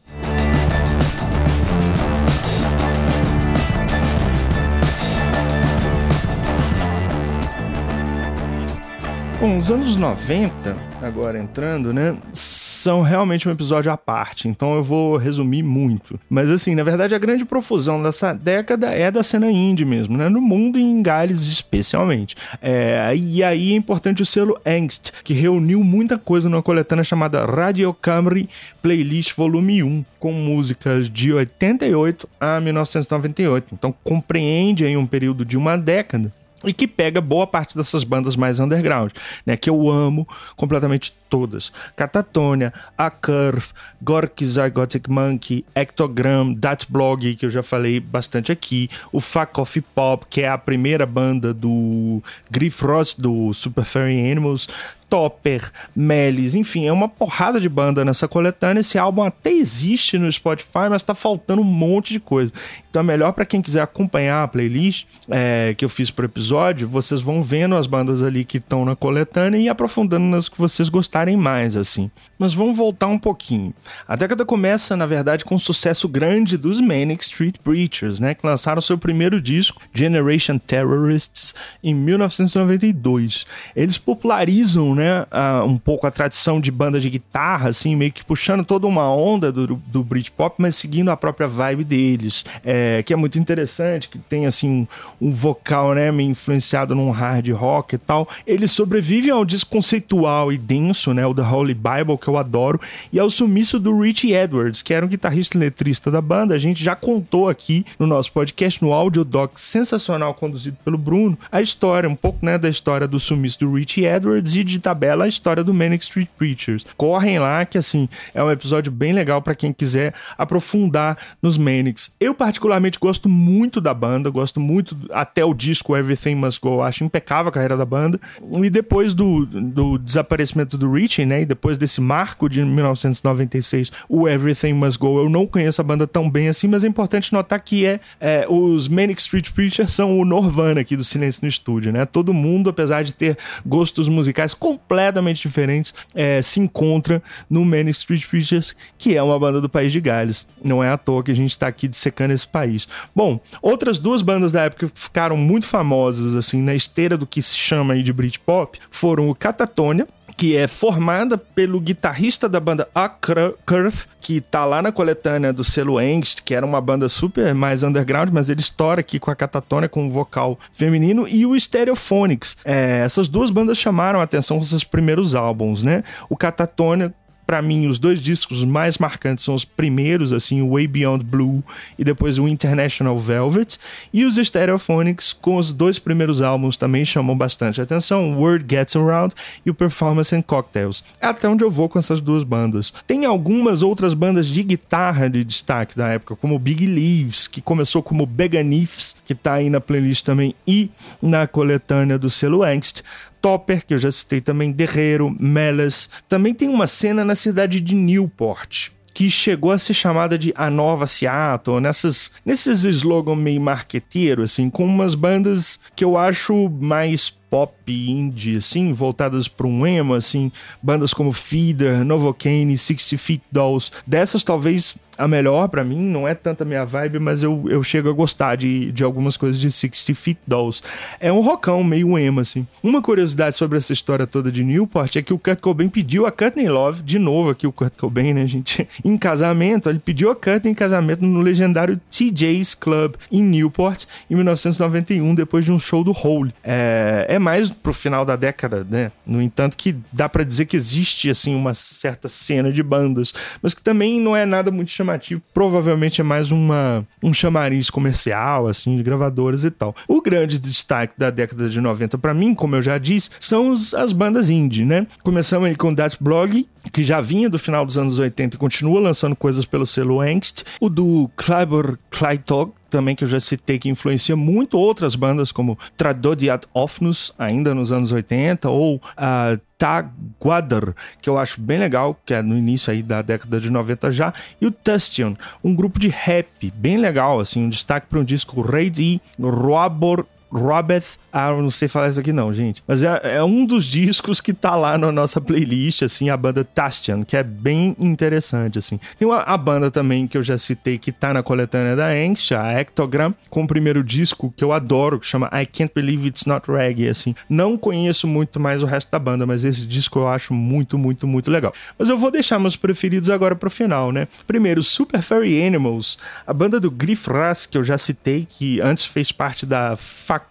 [9.40, 14.82] Bom, os anos 90, agora entrando, né, são realmente um episódio à parte, então eu
[14.82, 16.18] vou resumir muito.
[16.28, 20.28] Mas assim, na verdade, a grande profusão dessa década é da cena indie mesmo, né,
[20.28, 22.34] no mundo e em Gales especialmente.
[22.60, 27.46] É, e aí é importante o selo Angst, que reuniu muita coisa numa coletânea chamada
[27.46, 28.48] Radio Camry
[28.82, 33.68] Playlist Volume 1, com músicas de 88 a 1998.
[33.72, 36.32] Então compreende aí um período de uma década
[36.64, 39.12] e que pega boa parte dessas bandas mais underground,
[39.46, 41.72] né, que eu amo completamente todas.
[41.96, 43.68] Catatonia, A Curve,
[44.02, 49.80] Gorky Zygotic Monkey, Ectogram, That Blog, que eu já falei bastante aqui, o Fuck Off
[49.94, 54.68] Pop, que é a primeira banda do Griff Ross do Super Fairy Animals,
[55.08, 58.80] Topper, Melis, enfim, é uma porrada de banda nessa coletânea.
[58.80, 62.52] Esse álbum até existe no Spotify, mas tá faltando um monte de coisa.
[62.90, 66.86] Então é melhor para quem quiser acompanhar a playlist é, que eu fiz pro episódio,
[66.86, 70.88] vocês vão vendo as bandas ali que estão na coletânea e aprofundando nas que vocês
[71.18, 72.10] gostarem mais, assim.
[72.38, 73.74] Mas vamos voltar um pouquinho.
[74.06, 78.46] A década começa, na verdade, com um sucesso grande dos Manic Street Preachers, né, que
[78.46, 83.46] lançaram seu primeiro disco, Generation Terrorists, em 1992.
[83.74, 85.26] Eles popularizam né,
[85.66, 89.50] um pouco a tradição de banda de guitarra, assim, meio que puxando toda uma onda
[89.50, 94.18] do, do Britpop, mas seguindo a própria vibe deles, é, que é muito interessante, que
[94.18, 94.86] tem, assim,
[95.20, 98.28] um, um vocal, né, meio influenciado num hard rock e tal.
[98.46, 102.80] Eles sobrevivem ao desconceitual e denso, né, o The Holy Bible, que eu adoro,
[103.12, 106.54] e ao sumiço do Rich Edwards, que era um guitarrista e letrista da banda.
[106.54, 111.38] A gente já contou aqui no nosso podcast, no Audio Doc sensacional conduzido pelo Bruno,
[111.50, 115.24] a história, um pouco, né, da história do sumiço do Rich Edwards e de tabela
[115.24, 116.86] a história do Manic Street Preachers.
[116.96, 122.14] Correm lá que assim, é um episódio bem legal para quem quiser aprofundar nos Manics.
[122.20, 127.04] Eu particularmente gosto muito da banda, gosto muito até o disco Everything Must Go, acho
[127.04, 128.20] impecável a carreira da banda.
[128.62, 134.72] E depois do, do desaparecimento do Né, e depois desse marco de 1996, o Everything
[134.72, 137.86] Must Go, eu não conheço a banda tão bem assim, mas é importante notar que
[137.86, 142.04] é, é os Manic Street Preachers são o Norvana aqui do Silêncio no Estúdio, né?
[142.04, 148.26] Todo mundo, apesar de ter gostos musicais completamente diferentes é, se encontra no Manic Street
[148.26, 150.48] Preachers, que é uma banda do país de Gales.
[150.62, 152.88] Não é à toa que a gente está aqui dissecando esse país.
[153.14, 157.40] Bom, outras duas bandas da época que ficaram muito famosas assim na esteira do que
[157.40, 160.06] se chama aí de Britpop foram o Catatonia,
[160.38, 165.64] que é formada pelo guitarrista da banda A Kurth, que tá lá na coletânea do
[165.64, 169.34] selo Angst, que era uma banda super mais underground, mas ele estoura aqui com a
[169.34, 172.56] Catatônia com o vocal feminino, e o Stereophonics.
[172.64, 176.04] É, essas duas bandas chamaram a atenção com seus primeiros álbuns, né?
[176.30, 177.12] O Catatônia
[177.48, 181.64] para mim, os dois discos mais marcantes são os primeiros, assim, o Way Beyond Blue
[181.98, 183.78] e depois o International Velvet.
[184.12, 189.34] E os Stereophonics, com os dois primeiros álbuns, também chamam bastante atenção: Word Gets Around
[189.64, 191.02] e o Performance and Cocktails.
[191.22, 192.92] É até onde eu vou com essas duas bandas.
[193.06, 198.02] Tem algumas outras bandas de guitarra de destaque da época, como Big Leaves, que começou
[198.02, 200.90] como Beganifs, que tá aí na playlist também, e
[201.22, 203.00] na coletânea do selo Angst.
[203.40, 206.08] Topper, que eu já citei também, Derreiro, Melas.
[206.28, 210.70] Também tem uma cena na cidade de Newport, que chegou a ser chamada de a
[210.70, 217.28] nova Seattle, nessas, nesses slogans meio marqueteiro, assim, com umas bandas que eu acho mais
[217.28, 223.90] pop indie, assim, voltadas para um emo, assim, bandas como Feeder, Novocaine, Sixty Feet Dolls.
[224.06, 228.08] Dessas, talvez a melhor para mim, não é tanta minha vibe, mas eu, eu chego
[228.08, 230.82] a gostar de, de algumas coisas de Sixty Feet Dolls.
[231.18, 232.66] É um rockão meio emo, assim.
[232.82, 236.32] Uma curiosidade sobre essa história toda de Newport é que o Kurt Cobain pediu a
[236.32, 240.36] Courtney Love, de novo aqui o Kurt Cobain, né, gente, em casamento, ele pediu a
[240.36, 246.04] Courtney em casamento no legendário TJ's Club em Newport, em 1991, depois de um show
[246.04, 246.54] do Hole.
[246.62, 249.10] É, é mais pro final da década, né?
[249.26, 253.74] No entanto, que dá para dizer que existe, assim, uma certa cena de bandas, mas
[253.74, 255.42] que também não é nada muito chamativo.
[255.54, 259.94] Provavelmente é mais uma, um chamariz comercial, assim, de gravadoras e tal.
[260.06, 263.94] O grande destaque da década de 90 para mim, como eu já disse, são os,
[263.94, 265.06] as bandas indie, né?
[265.22, 269.00] Começamos aí com That Blog, que já vinha do final dos anos 80 e continua
[269.00, 270.64] lançando coisas pelo selo Angst.
[270.80, 275.78] O do Kleiber Kleitog, também que eu já citei, que influencia muito outras bandas como
[275.96, 282.18] Tradodiat Ofnus, ainda nos anos 80, ou a uh, Taguadar, que eu acho bem legal,
[282.26, 286.00] que é no início aí da década de 90 já, e o Tustion, um grupo
[286.00, 291.04] de rap bem legal, assim, um destaque para um disco Raid e Roabor Robert.
[291.32, 292.82] Ah, eu não sei falar isso aqui não, gente.
[292.86, 296.64] Mas é, é, um dos discos que tá lá na nossa playlist, assim, a banda
[296.64, 298.98] Tastian, que é bem interessante, assim.
[299.18, 302.52] Tem uma, a banda também que eu já citei que tá na coletânea da Angst,
[302.52, 306.46] a Ectogram, com o primeiro disco que eu adoro, que chama I Can't Believe It's
[306.46, 307.34] Not Reggae, assim.
[307.48, 311.26] Não conheço muito mais o resto da banda, mas esse disco eu acho muito, muito,
[311.26, 311.72] muito legal.
[311.98, 314.28] Mas eu vou deixar meus preferidos agora pro final, né?
[314.46, 319.04] Primeiro, Super Furry Animals, a banda do Griff Rass, que eu já citei, que antes
[319.04, 319.96] fez parte da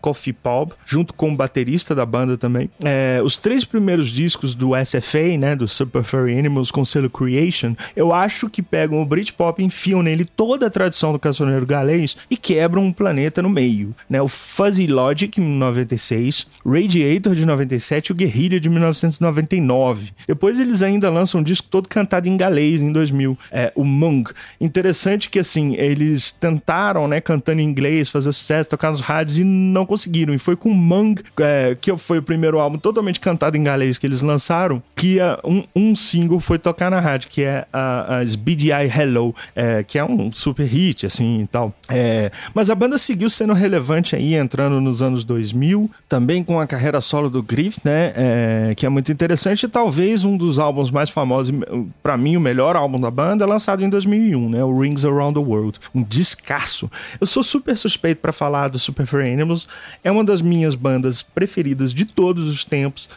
[0.01, 2.69] Coffee Pop, junto com o baterista da banda também.
[2.83, 7.75] É, os três primeiros discos do SFA, né, do Super Furry Animals com selo Creation,
[7.95, 12.37] eu acho que pegam o Britpop, enfiam nele toda a tradição do cancioneiro galês e
[12.37, 14.21] quebram um planeta no meio, né?
[14.21, 20.11] O Fuzzy Logic em 96, Radiator de 97 e o Guerrilla de 1999.
[20.27, 24.29] Depois eles ainda lançam um disco todo cantado em galês em 2000, é, o Mung.
[24.59, 29.43] Interessante que assim, eles tentaram, né, cantando em inglês, fazer sucesso, tocar nos rádios e
[29.43, 30.33] não conseguiram.
[30.33, 34.05] E foi com Mang, é, que foi o primeiro álbum totalmente cantado em galês que
[34.05, 38.23] eles lançaram, que é um, um single foi tocar na rádio, que é a, a
[38.23, 41.73] Eye Hello, é, que é um super hit, assim e tal.
[41.89, 46.67] É, mas a banda seguiu sendo relevante aí, entrando nos anos 2000, também com a
[46.67, 48.13] carreira solo do Griff, né?
[48.15, 51.53] É, que é muito interessante e talvez um dos álbuns mais famosos,
[52.01, 54.63] para mim, o melhor álbum da banda, é lançado em 2001, né?
[54.63, 55.79] O Rings Around the World.
[55.93, 56.89] Um descasso.
[57.19, 59.67] Eu sou super suspeito para falar do Super Free Animals,
[60.03, 63.09] é uma das minhas bandas preferidas de todos os tempos.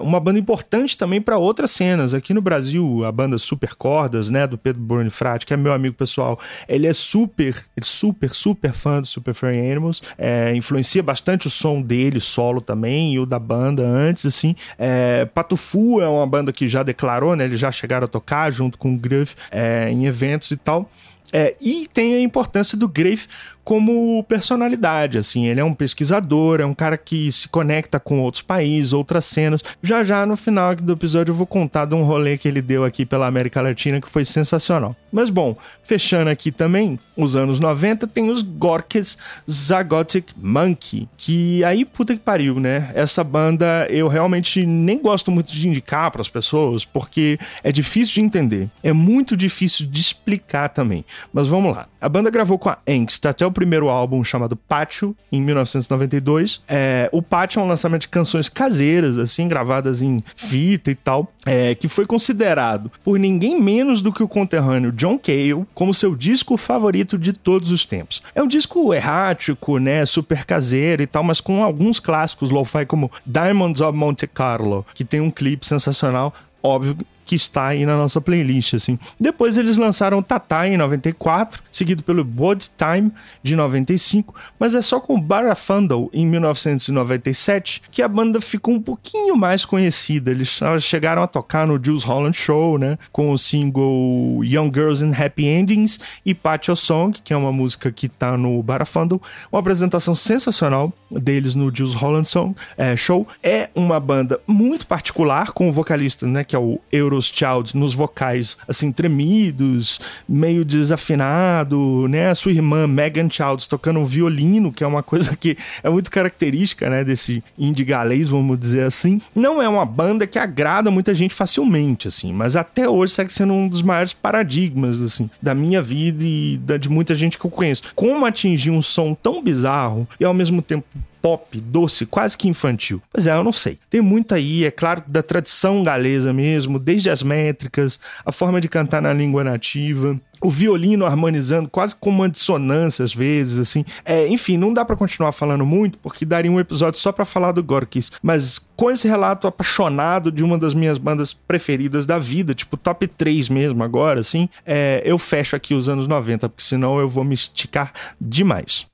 [0.00, 2.14] Uma banda importante também para outras cenas.
[2.14, 5.94] Aqui no Brasil, a banda Super Cordas, né, do Pedro Bonifrati, que é meu amigo
[5.94, 10.02] pessoal, ele é super, super, super fã do Super Furry Animals.
[10.16, 14.54] É, influencia bastante o som dele, solo também, e o da banda antes, assim.
[14.78, 18.78] É, Patufu é uma banda que já declarou, né, eles já chegaram a tocar junto
[18.78, 20.90] com o Gruff é, em eventos e tal.
[21.32, 23.24] É, e tem a importância do Grave
[23.66, 28.40] como personalidade, assim, ele é um pesquisador, é um cara que se conecta com outros
[28.40, 29.60] países, outras cenas.
[29.82, 32.84] Já já no final do episódio eu vou contar de um rolê que ele deu
[32.84, 34.94] aqui pela América Latina que foi sensacional.
[35.10, 39.18] Mas bom, fechando aqui também, os anos 90 tem os Gorkes
[39.50, 42.92] Zagotic Monkey, que aí puta que pariu, né?
[42.94, 48.14] Essa banda eu realmente nem gosto muito de indicar para as pessoas, porque é difícil
[48.14, 51.04] de entender, é muito difícil de explicar também.
[51.32, 51.88] Mas vamos lá.
[52.00, 56.60] A banda gravou com a Angst até o primeiro álbum chamado Pátio, em 1992.
[56.68, 61.32] É, o Pátio é um lançamento de canções caseiras, assim, gravadas em fita e tal,
[61.46, 66.14] é, que foi considerado por ninguém menos do que o conterrâneo John Cale como seu
[66.14, 68.22] disco favorito de todos os tempos.
[68.34, 73.10] É um disco errático, né, super caseiro e tal, mas com alguns clássicos lo-fi como
[73.24, 78.20] Diamonds of Monte Carlo, que tem um clipe sensacional, óbvio que está aí na nossa
[78.20, 78.96] playlist, assim.
[79.18, 83.12] Depois eles lançaram Tata em 94, seguido pelo Board Time
[83.42, 89.36] de 95, mas é só com Barafundle em 1997 que a banda ficou um pouquinho
[89.36, 90.30] mais conhecida.
[90.30, 95.12] Eles chegaram a tocar no Jules Holland Show, né, com o single Young Girls and
[95.12, 100.14] Happy Endings e Patio Song, que é uma música que tá no Barafundle, uma apresentação
[100.14, 103.26] sensacional deles no Jules Holland Song, é, Show.
[103.42, 107.76] É uma banda muito particular com o vocalista, né, que é o Euro Rose Child
[107.76, 112.30] nos vocais, assim, tremidos, meio desafinado, né?
[112.30, 116.10] A sua irmã Megan Childs tocando um violino, que é uma coisa que é muito
[116.10, 119.20] característica, né, desse indie galês, vamos dizer assim.
[119.34, 123.52] Não é uma banda que agrada muita gente facilmente, assim, mas até hoje segue sendo
[123.52, 127.50] um dos maiores paradigmas, assim, da minha vida e da de muita gente que eu
[127.50, 127.82] conheço.
[127.94, 130.84] Como atingir um som tão bizarro e ao mesmo tempo
[131.26, 133.02] pop, doce, quase que infantil.
[133.12, 133.80] Pois é, eu não sei.
[133.90, 138.68] Tem muito aí, é claro, da tradição galesa mesmo, desde as métricas, a forma de
[138.68, 143.84] cantar na língua nativa, o violino harmonizando quase com uma dissonância às vezes, assim.
[144.04, 147.50] É, enfim, não dá para continuar falando muito, porque daria um episódio só para falar
[147.50, 148.12] do Gorkis.
[148.22, 153.04] Mas com esse relato apaixonado de uma das minhas bandas preferidas da vida, tipo top
[153.08, 157.24] 3 mesmo agora, assim, é, eu fecho aqui os anos 90, porque senão eu vou
[157.24, 158.86] me esticar demais.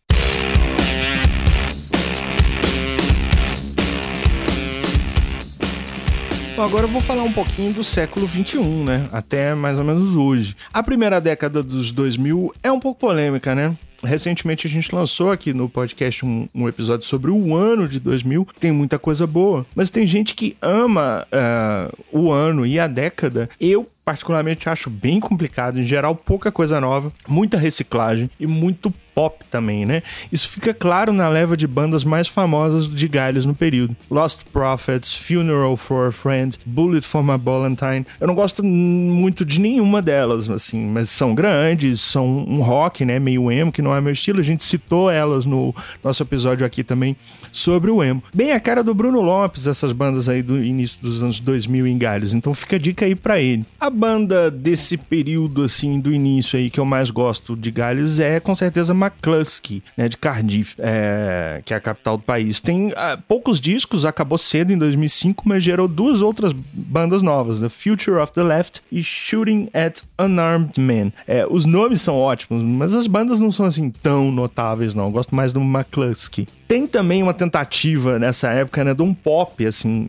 [6.63, 9.09] Então agora eu vou falar um pouquinho do século 21, né?
[9.11, 10.55] Até mais ou menos hoje.
[10.73, 13.77] A primeira década dos 2000 é um pouco polêmica, né?
[14.01, 18.47] Recentemente a gente lançou aqui no podcast um, um, episódio sobre o ano de 2000.
[18.61, 23.51] Tem muita coisa boa, mas tem gente que ama uh, o ano e a década.
[23.61, 29.45] Eu particularmente acho bem complicado, em geral pouca coisa nova, muita reciclagem e muito pop
[29.51, 30.03] também, né?
[30.31, 33.97] Isso fica claro na leva de bandas mais famosas de Gales no período.
[34.11, 38.07] Lost Prophets, Funeral for a Friend, Bullet for My Valentine.
[38.21, 43.19] Eu não gosto muito de nenhuma delas, assim, mas são grandes, são um rock, né,
[43.19, 44.41] meio emo, que não é meu estilo.
[44.41, 47.17] A gente citou elas no nosso episódio aqui também
[47.53, 48.23] sobre o emo.
[48.35, 51.99] Bem a cara do Bruno Lopes, essas bandas aí do início dos anos 2000 em
[51.99, 52.33] Gales.
[52.33, 53.65] Então fica a dica aí para ele.
[53.79, 58.41] A banda desse período, assim, do início aí que eu mais gosto de Gales é
[58.41, 62.59] com certeza McCluskey, né, de Cardiff, é, que é a capital do país.
[62.59, 67.69] Tem uh, poucos discos, acabou cedo em 2005, mas gerou duas outras bandas novas, The
[67.69, 71.13] Future of the Left e Shooting at Unarmed Men.
[71.27, 75.05] É, os nomes são ótimos, mas as bandas não são assim tão notáveis, não.
[75.05, 76.49] Eu gosto mais do McCluskey.
[76.73, 80.09] Tem também uma tentativa nessa época, né, de um pop, assim,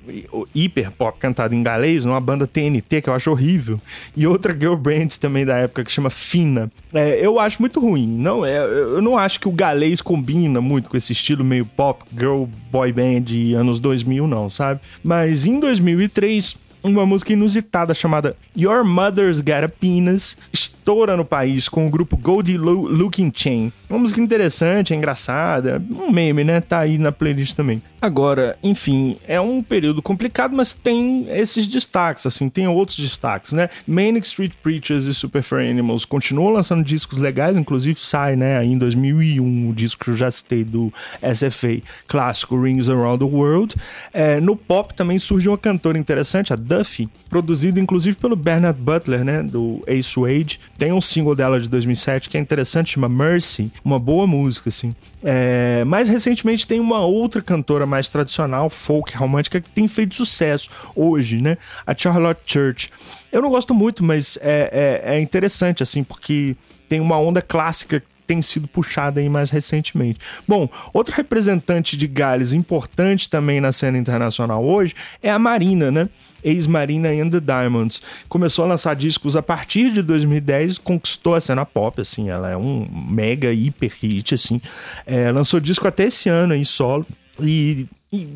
[0.56, 3.82] hiper pop cantado em galês, numa banda TNT que eu acho horrível,
[4.16, 6.72] e outra girl band também da época que chama Fina.
[6.94, 8.08] É, eu acho muito ruim.
[8.08, 12.02] Não, é, eu não acho que o galês combina muito com esse estilo meio pop,
[12.18, 13.26] girl, boy band
[13.60, 14.80] anos 2000, não, sabe?
[15.04, 21.70] Mas em 2003 uma música inusitada chamada Your Mother's Got a Penis estoura no país
[21.70, 23.72] com o grupo Goldie Looking Chain.
[23.90, 26.60] Uma música interessante, é engraçada, um meme, né?
[26.60, 27.82] Tá aí na playlist também.
[28.02, 33.70] Agora, enfim, é um período complicado, mas tem esses destaques, assim, tem outros destaques, né?
[33.88, 38.74] Manic Street Preachers e Super Fair Animals continuam lançando discos legais, inclusive sai, né, aí
[38.74, 40.92] em 2001, o disco que eu já citei do
[41.34, 43.76] SFA clássico Rings Around the World.
[44.12, 49.24] É, no pop também surge uma cantora interessante, a Duffy, produzido inclusive pelo Bernard Butler,
[49.24, 50.60] né, do Ace Wade.
[50.78, 54.96] Tem um single dela de 2007 que é interessante, chama Mercy, uma boa música, assim.
[55.24, 60.70] É, mais recentemente tem uma outra cantora mais tradicional, folk, romântica, que tem feito sucesso
[60.96, 61.58] hoje, né?
[61.86, 62.90] A Charlotte Church.
[63.32, 66.56] Eu não gosto muito, mas é, é, é interessante, assim, porque
[66.90, 68.04] tem uma onda clássica
[68.34, 70.20] tem sido puxada aí mais recentemente.
[70.48, 76.10] Bom, outro representante de Gales importante também na cena internacional hoje é a Marina, né?
[76.44, 78.02] Ex-Marina and the Diamonds.
[78.28, 82.58] Começou a lançar discos a partir de 2010, conquistou a cena pop, assim, ela é
[82.58, 84.60] um mega hiper hit, assim.
[85.06, 87.06] É, lançou disco até esse ano aí solo.
[87.40, 87.88] E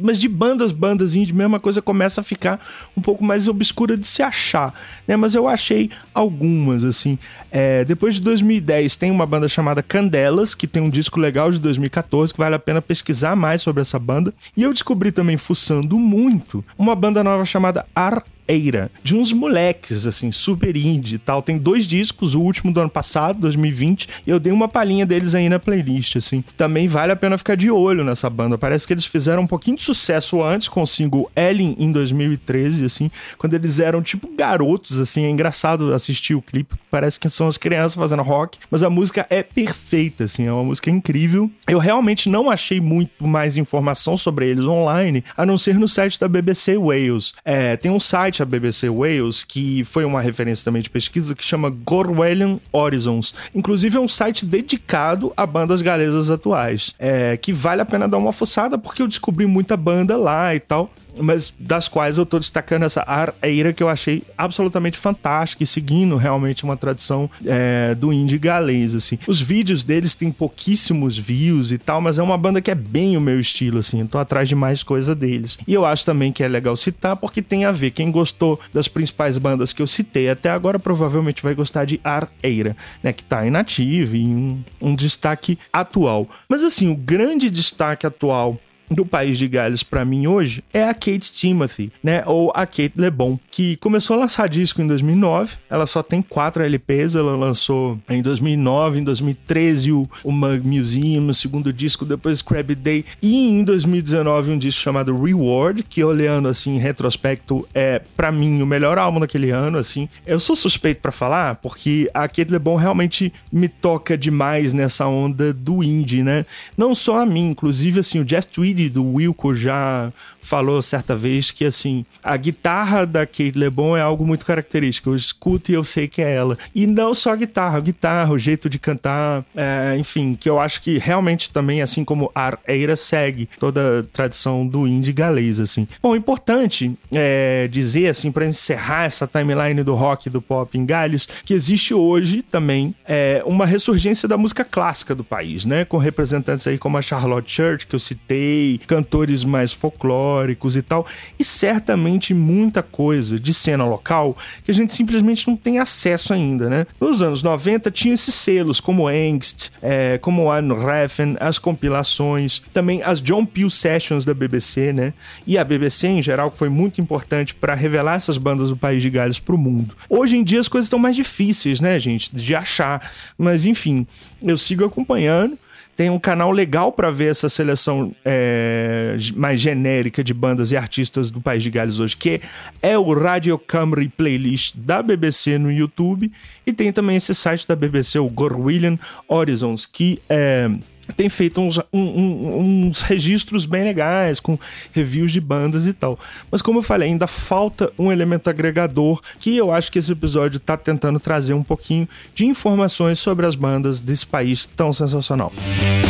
[0.02, 2.60] mas de bandas, bandas indie, mesma coisa começa a ficar
[2.96, 4.74] um pouco mais obscura de se achar,
[5.08, 5.16] né?
[5.16, 7.18] Mas eu achei algumas, assim.
[7.52, 11.60] É, depois de 2010 tem uma banda chamada Candelas, que tem um disco legal de
[11.60, 14.34] 2014, que vale a pena pesquisar mais sobre essa banda.
[14.56, 20.08] E eu descobri também, fuçando muito, uma banda nova chamada Ar Eira, de uns moleques,
[20.08, 21.42] assim, super indie e tal.
[21.42, 25.36] Tem dois discos, o último do ano passado, 2020, e eu dei uma palhinha deles
[25.36, 26.42] aí na playlist, assim.
[26.56, 28.58] Também vale a pena ficar de olho nessa banda.
[28.58, 32.86] Parece que eles fizeram um pouquinho de sucesso antes com o single Ellen em 2013,
[32.86, 35.26] assim, quando eles eram tipo garotos, assim.
[35.26, 39.26] É engraçado assistir o clipe, parece que são as crianças fazendo rock, mas a música
[39.30, 41.50] é perfeita, assim, é uma música incrível.
[41.68, 46.20] Eu realmente não achei muito mais informação sobre eles online, a não ser no site
[46.20, 47.34] da BBC Wales.
[47.44, 51.44] É, tem um site a BBC Wales, que foi uma referência também de pesquisa, que
[51.44, 53.34] chama Gorwellian Horizons.
[53.54, 58.18] Inclusive é um site dedicado a bandas galesas atuais, é, que vale a pena dar
[58.18, 62.40] uma fuçada, porque eu descobri muita banda lá e tal mas das quais eu tô
[62.40, 68.14] destacando essa Areira que eu achei absolutamente fantástica e seguindo realmente uma tradição é, do
[68.14, 69.18] indie galês, assim.
[69.28, 73.18] Os vídeos deles têm pouquíssimos views e tal, mas é uma banda que é bem
[73.18, 74.02] o meu estilo, assim.
[74.02, 75.58] Eu tô atrás de mais coisa deles.
[75.68, 77.92] E eu acho também que é legal citar porque tem a ver.
[77.92, 82.76] Quem gostou das principais bandas que eu citei até agora provavelmente vai gostar de Areira,
[83.02, 83.12] né?
[83.12, 86.28] Que tá inativa e um, um destaque atual.
[86.48, 88.60] Mas assim, o grande destaque atual
[88.90, 92.24] do País de Gales para mim hoje é a Kate Timothy, né?
[92.26, 95.56] Ou a Kate LeBon, que começou a lançar disco em 2009.
[95.70, 97.16] Ela só tem quatro LPs.
[97.16, 102.74] Ela lançou em 2009, em 2013 o, o Mug Museum, o segundo disco, depois Crab
[102.76, 108.32] Day e em 2019 um disco chamado Reward, que olhando assim em retrospecto é para
[108.32, 110.08] mim o melhor álbum daquele ano, assim.
[110.26, 115.54] Eu sou suspeito para falar porque a Kate LeBon realmente me toca demais nessa onda
[115.54, 116.46] do indie, né?
[116.78, 120.12] Não só a mim, inclusive assim o Jeff Tweedy do Wilco já
[120.42, 125.10] falou certa vez que assim, a guitarra da Kate LeBon é algo muito característico.
[125.10, 126.58] Eu escuto e eu sei que é ela.
[126.74, 130.60] E não só a guitarra, a guitarra, o jeito de cantar, é, enfim, que eu
[130.60, 135.60] acho que realmente também, assim como a Eira segue toda a tradição do indie galês,
[135.60, 135.88] assim.
[136.02, 141.28] Bom, importante é, dizer, assim, para encerrar essa timeline do rock do pop em Galhos,
[141.44, 145.86] que existe hoje também é, uma ressurgência da música clássica do país, né?
[145.86, 151.06] Com representantes aí como a Charlotte Church, que eu citei, cantores mais folclóricos, e tal,
[151.38, 156.70] e certamente muita coisa de cena local que a gente simplesmente não tem acesso ainda,
[156.70, 156.88] né?
[157.00, 163.22] Nos anos 90 tinha esses selos como Angst, é, como Anreffen, as compilações, também as
[163.22, 165.14] John Peel Sessions da BBC, né?
[165.46, 169.02] E a BBC em geral que foi muito importante para revelar essas bandas do País
[169.02, 169.96] de Gales para o mundo.
[170.10, 174.08] Hoje em dia as coisas estão mais difíceis, né, gente, de achar, mas enfim,
[174.42, 175.58] eu sigo acompanhando
[175.98, 181.32] tem um canal legal para ver essa seleção é, mais genérica de bandas e artistas
[181.32, 182.40] do País de Gales hoje, que
[182.84, 186.32] é o Radio Camry Playlist da BBC no YouTube.
[186.68, 190.70] E tem também esse site da BBC, o Gorwillian Horizons, que é
[191.16, 194.58] tem feito uns, um, um, uns registros bem legais, com
[194.92, 196.20] reviews de bandas e tal.
[196.52, 200.58] Mas como eu falei, ainda falta um elemento agregador que eu acho que esse episódio
[200.58, 205.52] está tentando trazer um pouquinho de informações sobre as bandas desse país tão sensacional.
[205.56, 206.07] Música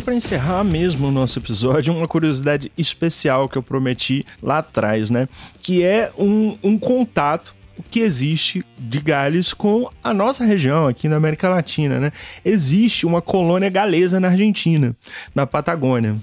[0.00, 5.10] Agora, para encerrar mesmo o nosso episódio, uma curiosidade especial que eu prometi lá atrás,
[5.10, 5.28] né?
[5.60, 7.54] Que é um, um contato
[7.90, 12.12] que existe de Gales com a nossa região aqui na América Latina, né?
[12.44, 14.96] Existe uma colônia galesa na Argentina,
[15.34, 16.16] na Patagônia.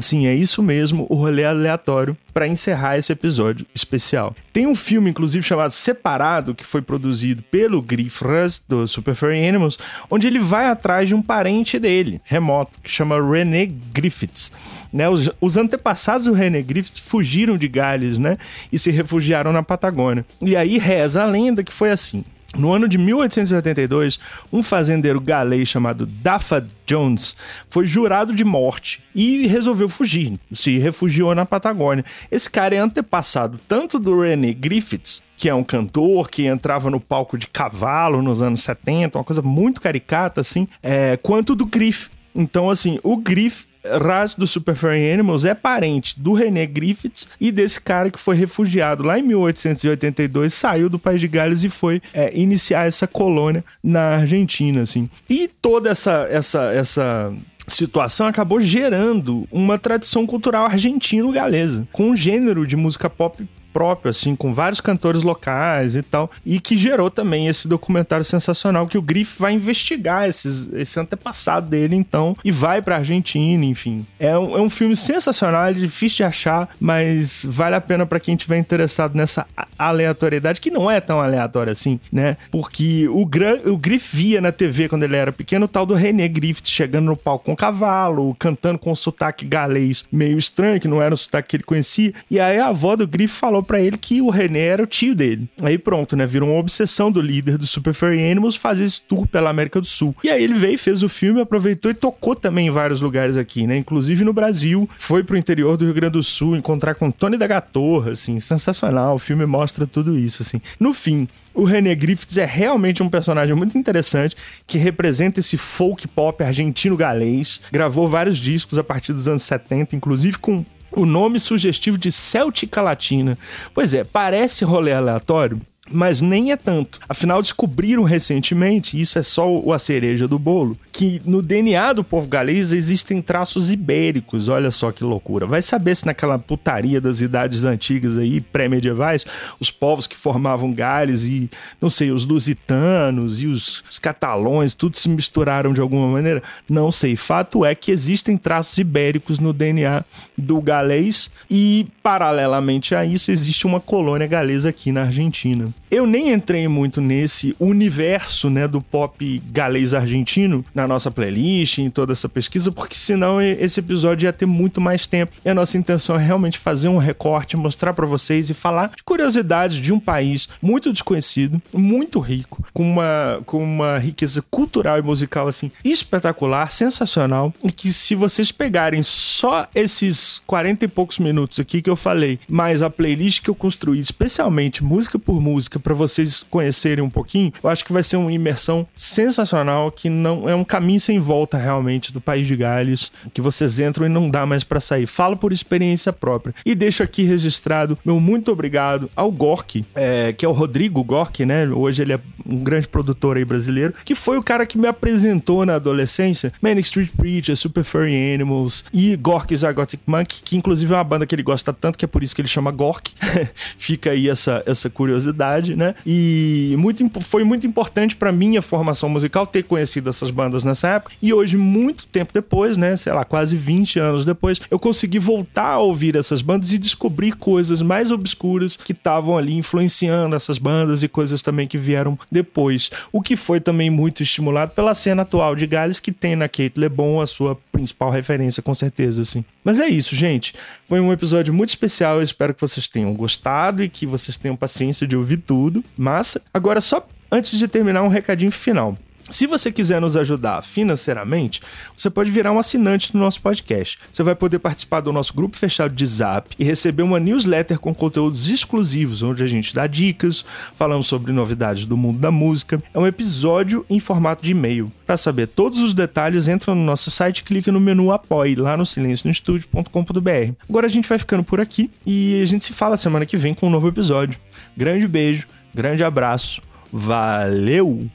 [0.00, 4.34] Sim, é isso mesmo, o rolê aleatório para encerrar esse episódio especial.
[4.52, 9.46] Tem um filme, inclusive, chamado Separado, que foi produzido pelo Griff Rust, do Super Furry
[9.46, 9.78] Animals,
[10.10, 14.50] onde ele vai atrás de um parente dele, remoto, que chama René Griffiths.
[14.92, 18.36] Né, os, os, antepassados do René Griffiths fugiram de Gales, né?
[18.72, 20.24] E se refugiaram na Patagônia.
[20.40, 22.24] E aí reza a lenda que foi assim.
[22.56, 24.20] No ano de 1882,
[24.52, 27.36] um fazendeiro galês chamado Daffod Jones
[27.68, 32.04] foi jurado de morte e resolveu fugir, se refugiou na Patagônia.
[32.30, 37.00] Esse cara é antepassado tanto do René Griffiths, que é um cantor que entrava no
[37.00, 42.08] palco de cavalo nos anos 70, uma coisa muito caricata assim, é, quanto do Griff.
[42.34, 43.66] Então, assim, o Griff
[44.00, 48.36] Raz do Super Furry Animals é parente do René Griffiths e desse cara que foi
[48.36, 53.64] refugiado lá em 1882, saiu do País de Gales e foi é, iniciar essa colônia
[53.82, 55.08] na Argentina, assim.
[55.28, 57.32] E toda essa essa essa
[57.66, 64.36] situação acabou gerando uma tradição cultural argentino-galesa, com um gênero de música pop próprio, assim,
[64.36, 69.02] com vários cantores locais e tal, e que gerou também esse documentário sensacional que o
[69.02, 74.06] Griff vai investigar esses, esse antepassado dele, então, e vai pra Argentina, enfim.
[74.20, 78.20] É um, é um filme sensacional, é difícil de achar, mas vale a pena para
[78.20, 79.44] quem tiver interessado nessa
[79.76, 82.36] aleatoriedade, que não é tão aleatória assim, né?
[82.52, 85.94] Porque o, Gran, o Griff via na TV quando ele era pequeno o tal do
[85.94, 90.86] René Griffith chegando no palco com cavalo, cantando com um sotaque galês meio estranho, que
[90.86, 93.80] não era o sotaque que ele conhecia, e aí a avó do Griff falou para
[93.80, 95.48] ele que o René era o tio dele.
[95.62, 96.26] Aí pronto, né?
[96.26, 99.86] Virou uma obsessão do líder do Super Furry Animals fazer esse tour pela América do
[99.86, 100.14] Sul.
[100.22, 103.66] E aí ele veio, fez o filme, aproveitou e tocou também em vários lugares aqui,
[103.66, 103.76] né?
[103.76, 107.46] Inclusive no Brasil, foi pro interior do Rio Grande do Sul encontrar com Tony da
[107.46, 109.14] Gatorra, assim, sensacional.
[109.14, 110.60] O filme mostra tudo isso, assim.
[110.78, 114.36] No fim, o René Griffiths é realmente um personagem muito interessante
[114.66, 117.60] que representa esse folk pop argentino-galês.
[117.72, 120.64] Gravou vários discos a partir dos anos 70, inclusive com
[120.96, 123.38] o nome sugestivo de Celtica Latina.
[123.72, 125.60] Pois é, parece rolê aleatório,
[125.90, 126.98] mas nem é tanto.
[127.08, 132.26] Afinal, descobriram recentemente, isso é só a cereja do bolo, que no DNA do povo
[132.26, 134.48] galês existem traços ibéricos.
[134.48, 135.46] Olha só que loucura.
[135.46, 139.26] Vai saber se naquela putaria das idades antigas aí, pré-medievais,
[139.60, 144.96] os povos que formavam Gales e, não sei, os lusitanos e os, os catalões, tudo
[144.96, 146.42] se misturaram de alguma maneira?
[146.68, 147.14] Não sei.
[147.14, 150.02] Fato é que existem traços ibéricos no DNA
[150.38, 155.73] do galês e, paralelamente a isso, existe uma colônia galesa aqui na Argentina.
[155.90, 161.90] Eu nem entrei muito nesse universo, né, do pop galês argentino na nossa playlist, em
[161.90, 165.32] toda essa pesquisa, porque senão esse episódio ia ter muito mais tempo.
[165.44, 169.02] E a nossa intenção é realmente fazer um recorte, mostrar para vocês e falar de
[169.02, 175.02] curiosidades de um país muito desconhecido, muito rico, com uma, com uma riqueza cultural e
[175.02, 181.60] musical assim espetacular, sensacional, e que se vocês pegarem só esses 40 e poucos minutos
[181.60, 185.94] aqui que eu falei, mais a playlist que eu construí, especialmente música por música, para
[185.94, 190.54] vocês conhecerem um pouquinho, eu acho que vai ser uma imersão sensacional que não é
[190.54, 194.46] um caminho sem volta realmente do país de Gales, que vocês entram e não dá
[194.46, 195.06] mais para sair.
[195.06, 196.54] Falo por experiência própria.
[196.64, 201.44] E deixo aqui registrado meu muito obrigado ao Gork, é, que é o Rodrigo Gork,
[201.44, 201.66] né?
[201.68, 205.66] Hoje ele é um grande produtor aí brasileiro, que foi o cara que me apresentou
[205.66, 210.96] na adolescência Manic Street Preacher, Super Furry Animals e Gork Zygotic Monk, que inclusive é
[210.96, 213.12] uma banda que ele gosta tanto que é por isso que ele chama Gork.
[213.76, 215.94] Fica aí essa, essa curiosidade né?
[216.06, 221.14] E muito, foi muito importante para minha formação musical ter conhecido essas bandas nessa época.
[221.22, 222.96] E hoje, muito tempo depois, né?
[222.96, 227.32] Sei lá, quase 20 anos depois, eu consegui voltar a ouvir essas bandas e descobrir
[227.32, 232.90] coisas mais obscuras que estavam ali influenciando essas bandas e coisas também que vieram depois.
[233.12, 236.72] O que foi também muito estimulado pela cena atual de Gales, que tem na Kate
[236.76, 239.44] LeBon a sua principal referência, com certeza, assim.
[239.64, 240.54] Mas é isso, gente.
[240.86, 242.16] Foi um episódio muito especial.
[242.16, 245.84] Eu espero que vocês tenham gostado e que vocês tenham paciência de ouvir tudo tudo.
[245.96, 246.42] Massa.
[246.52, 248.98] Agora, só antes de terminar, um recadinho final.
[249.30, 251.62] Se você quiser nos ajudar financeiramente,
[251.96, 253.98] você pode virar um assinante do nosso podcast.
[254.12, 257.94] Você vai poder participar do nosso grupo fechado de Zap e receber uma newsletter com
[257.94, 260.44] conteúdos exclusivos, onde a gente dá dicas,
[260.74, 262.82] falamos sobre novidades do mundo da música.
[262.92, 264.92] É um episódio em formato de e-mail.
[265.06, 268.76] Para saber todos os detalhes, entra no nosso site e clica no menu Apoie, lá
[268.76, 270.52] no silencionostudio.com.br.
[270.68, 273.54] Agora a gente vai ficando por aqui e a gente se fala semana que vem
[273.54, 274.38] com um novo episódio.
[274.76, 276.62] Grande beijo, grande abraço,
[276.92, 278.10] valeu!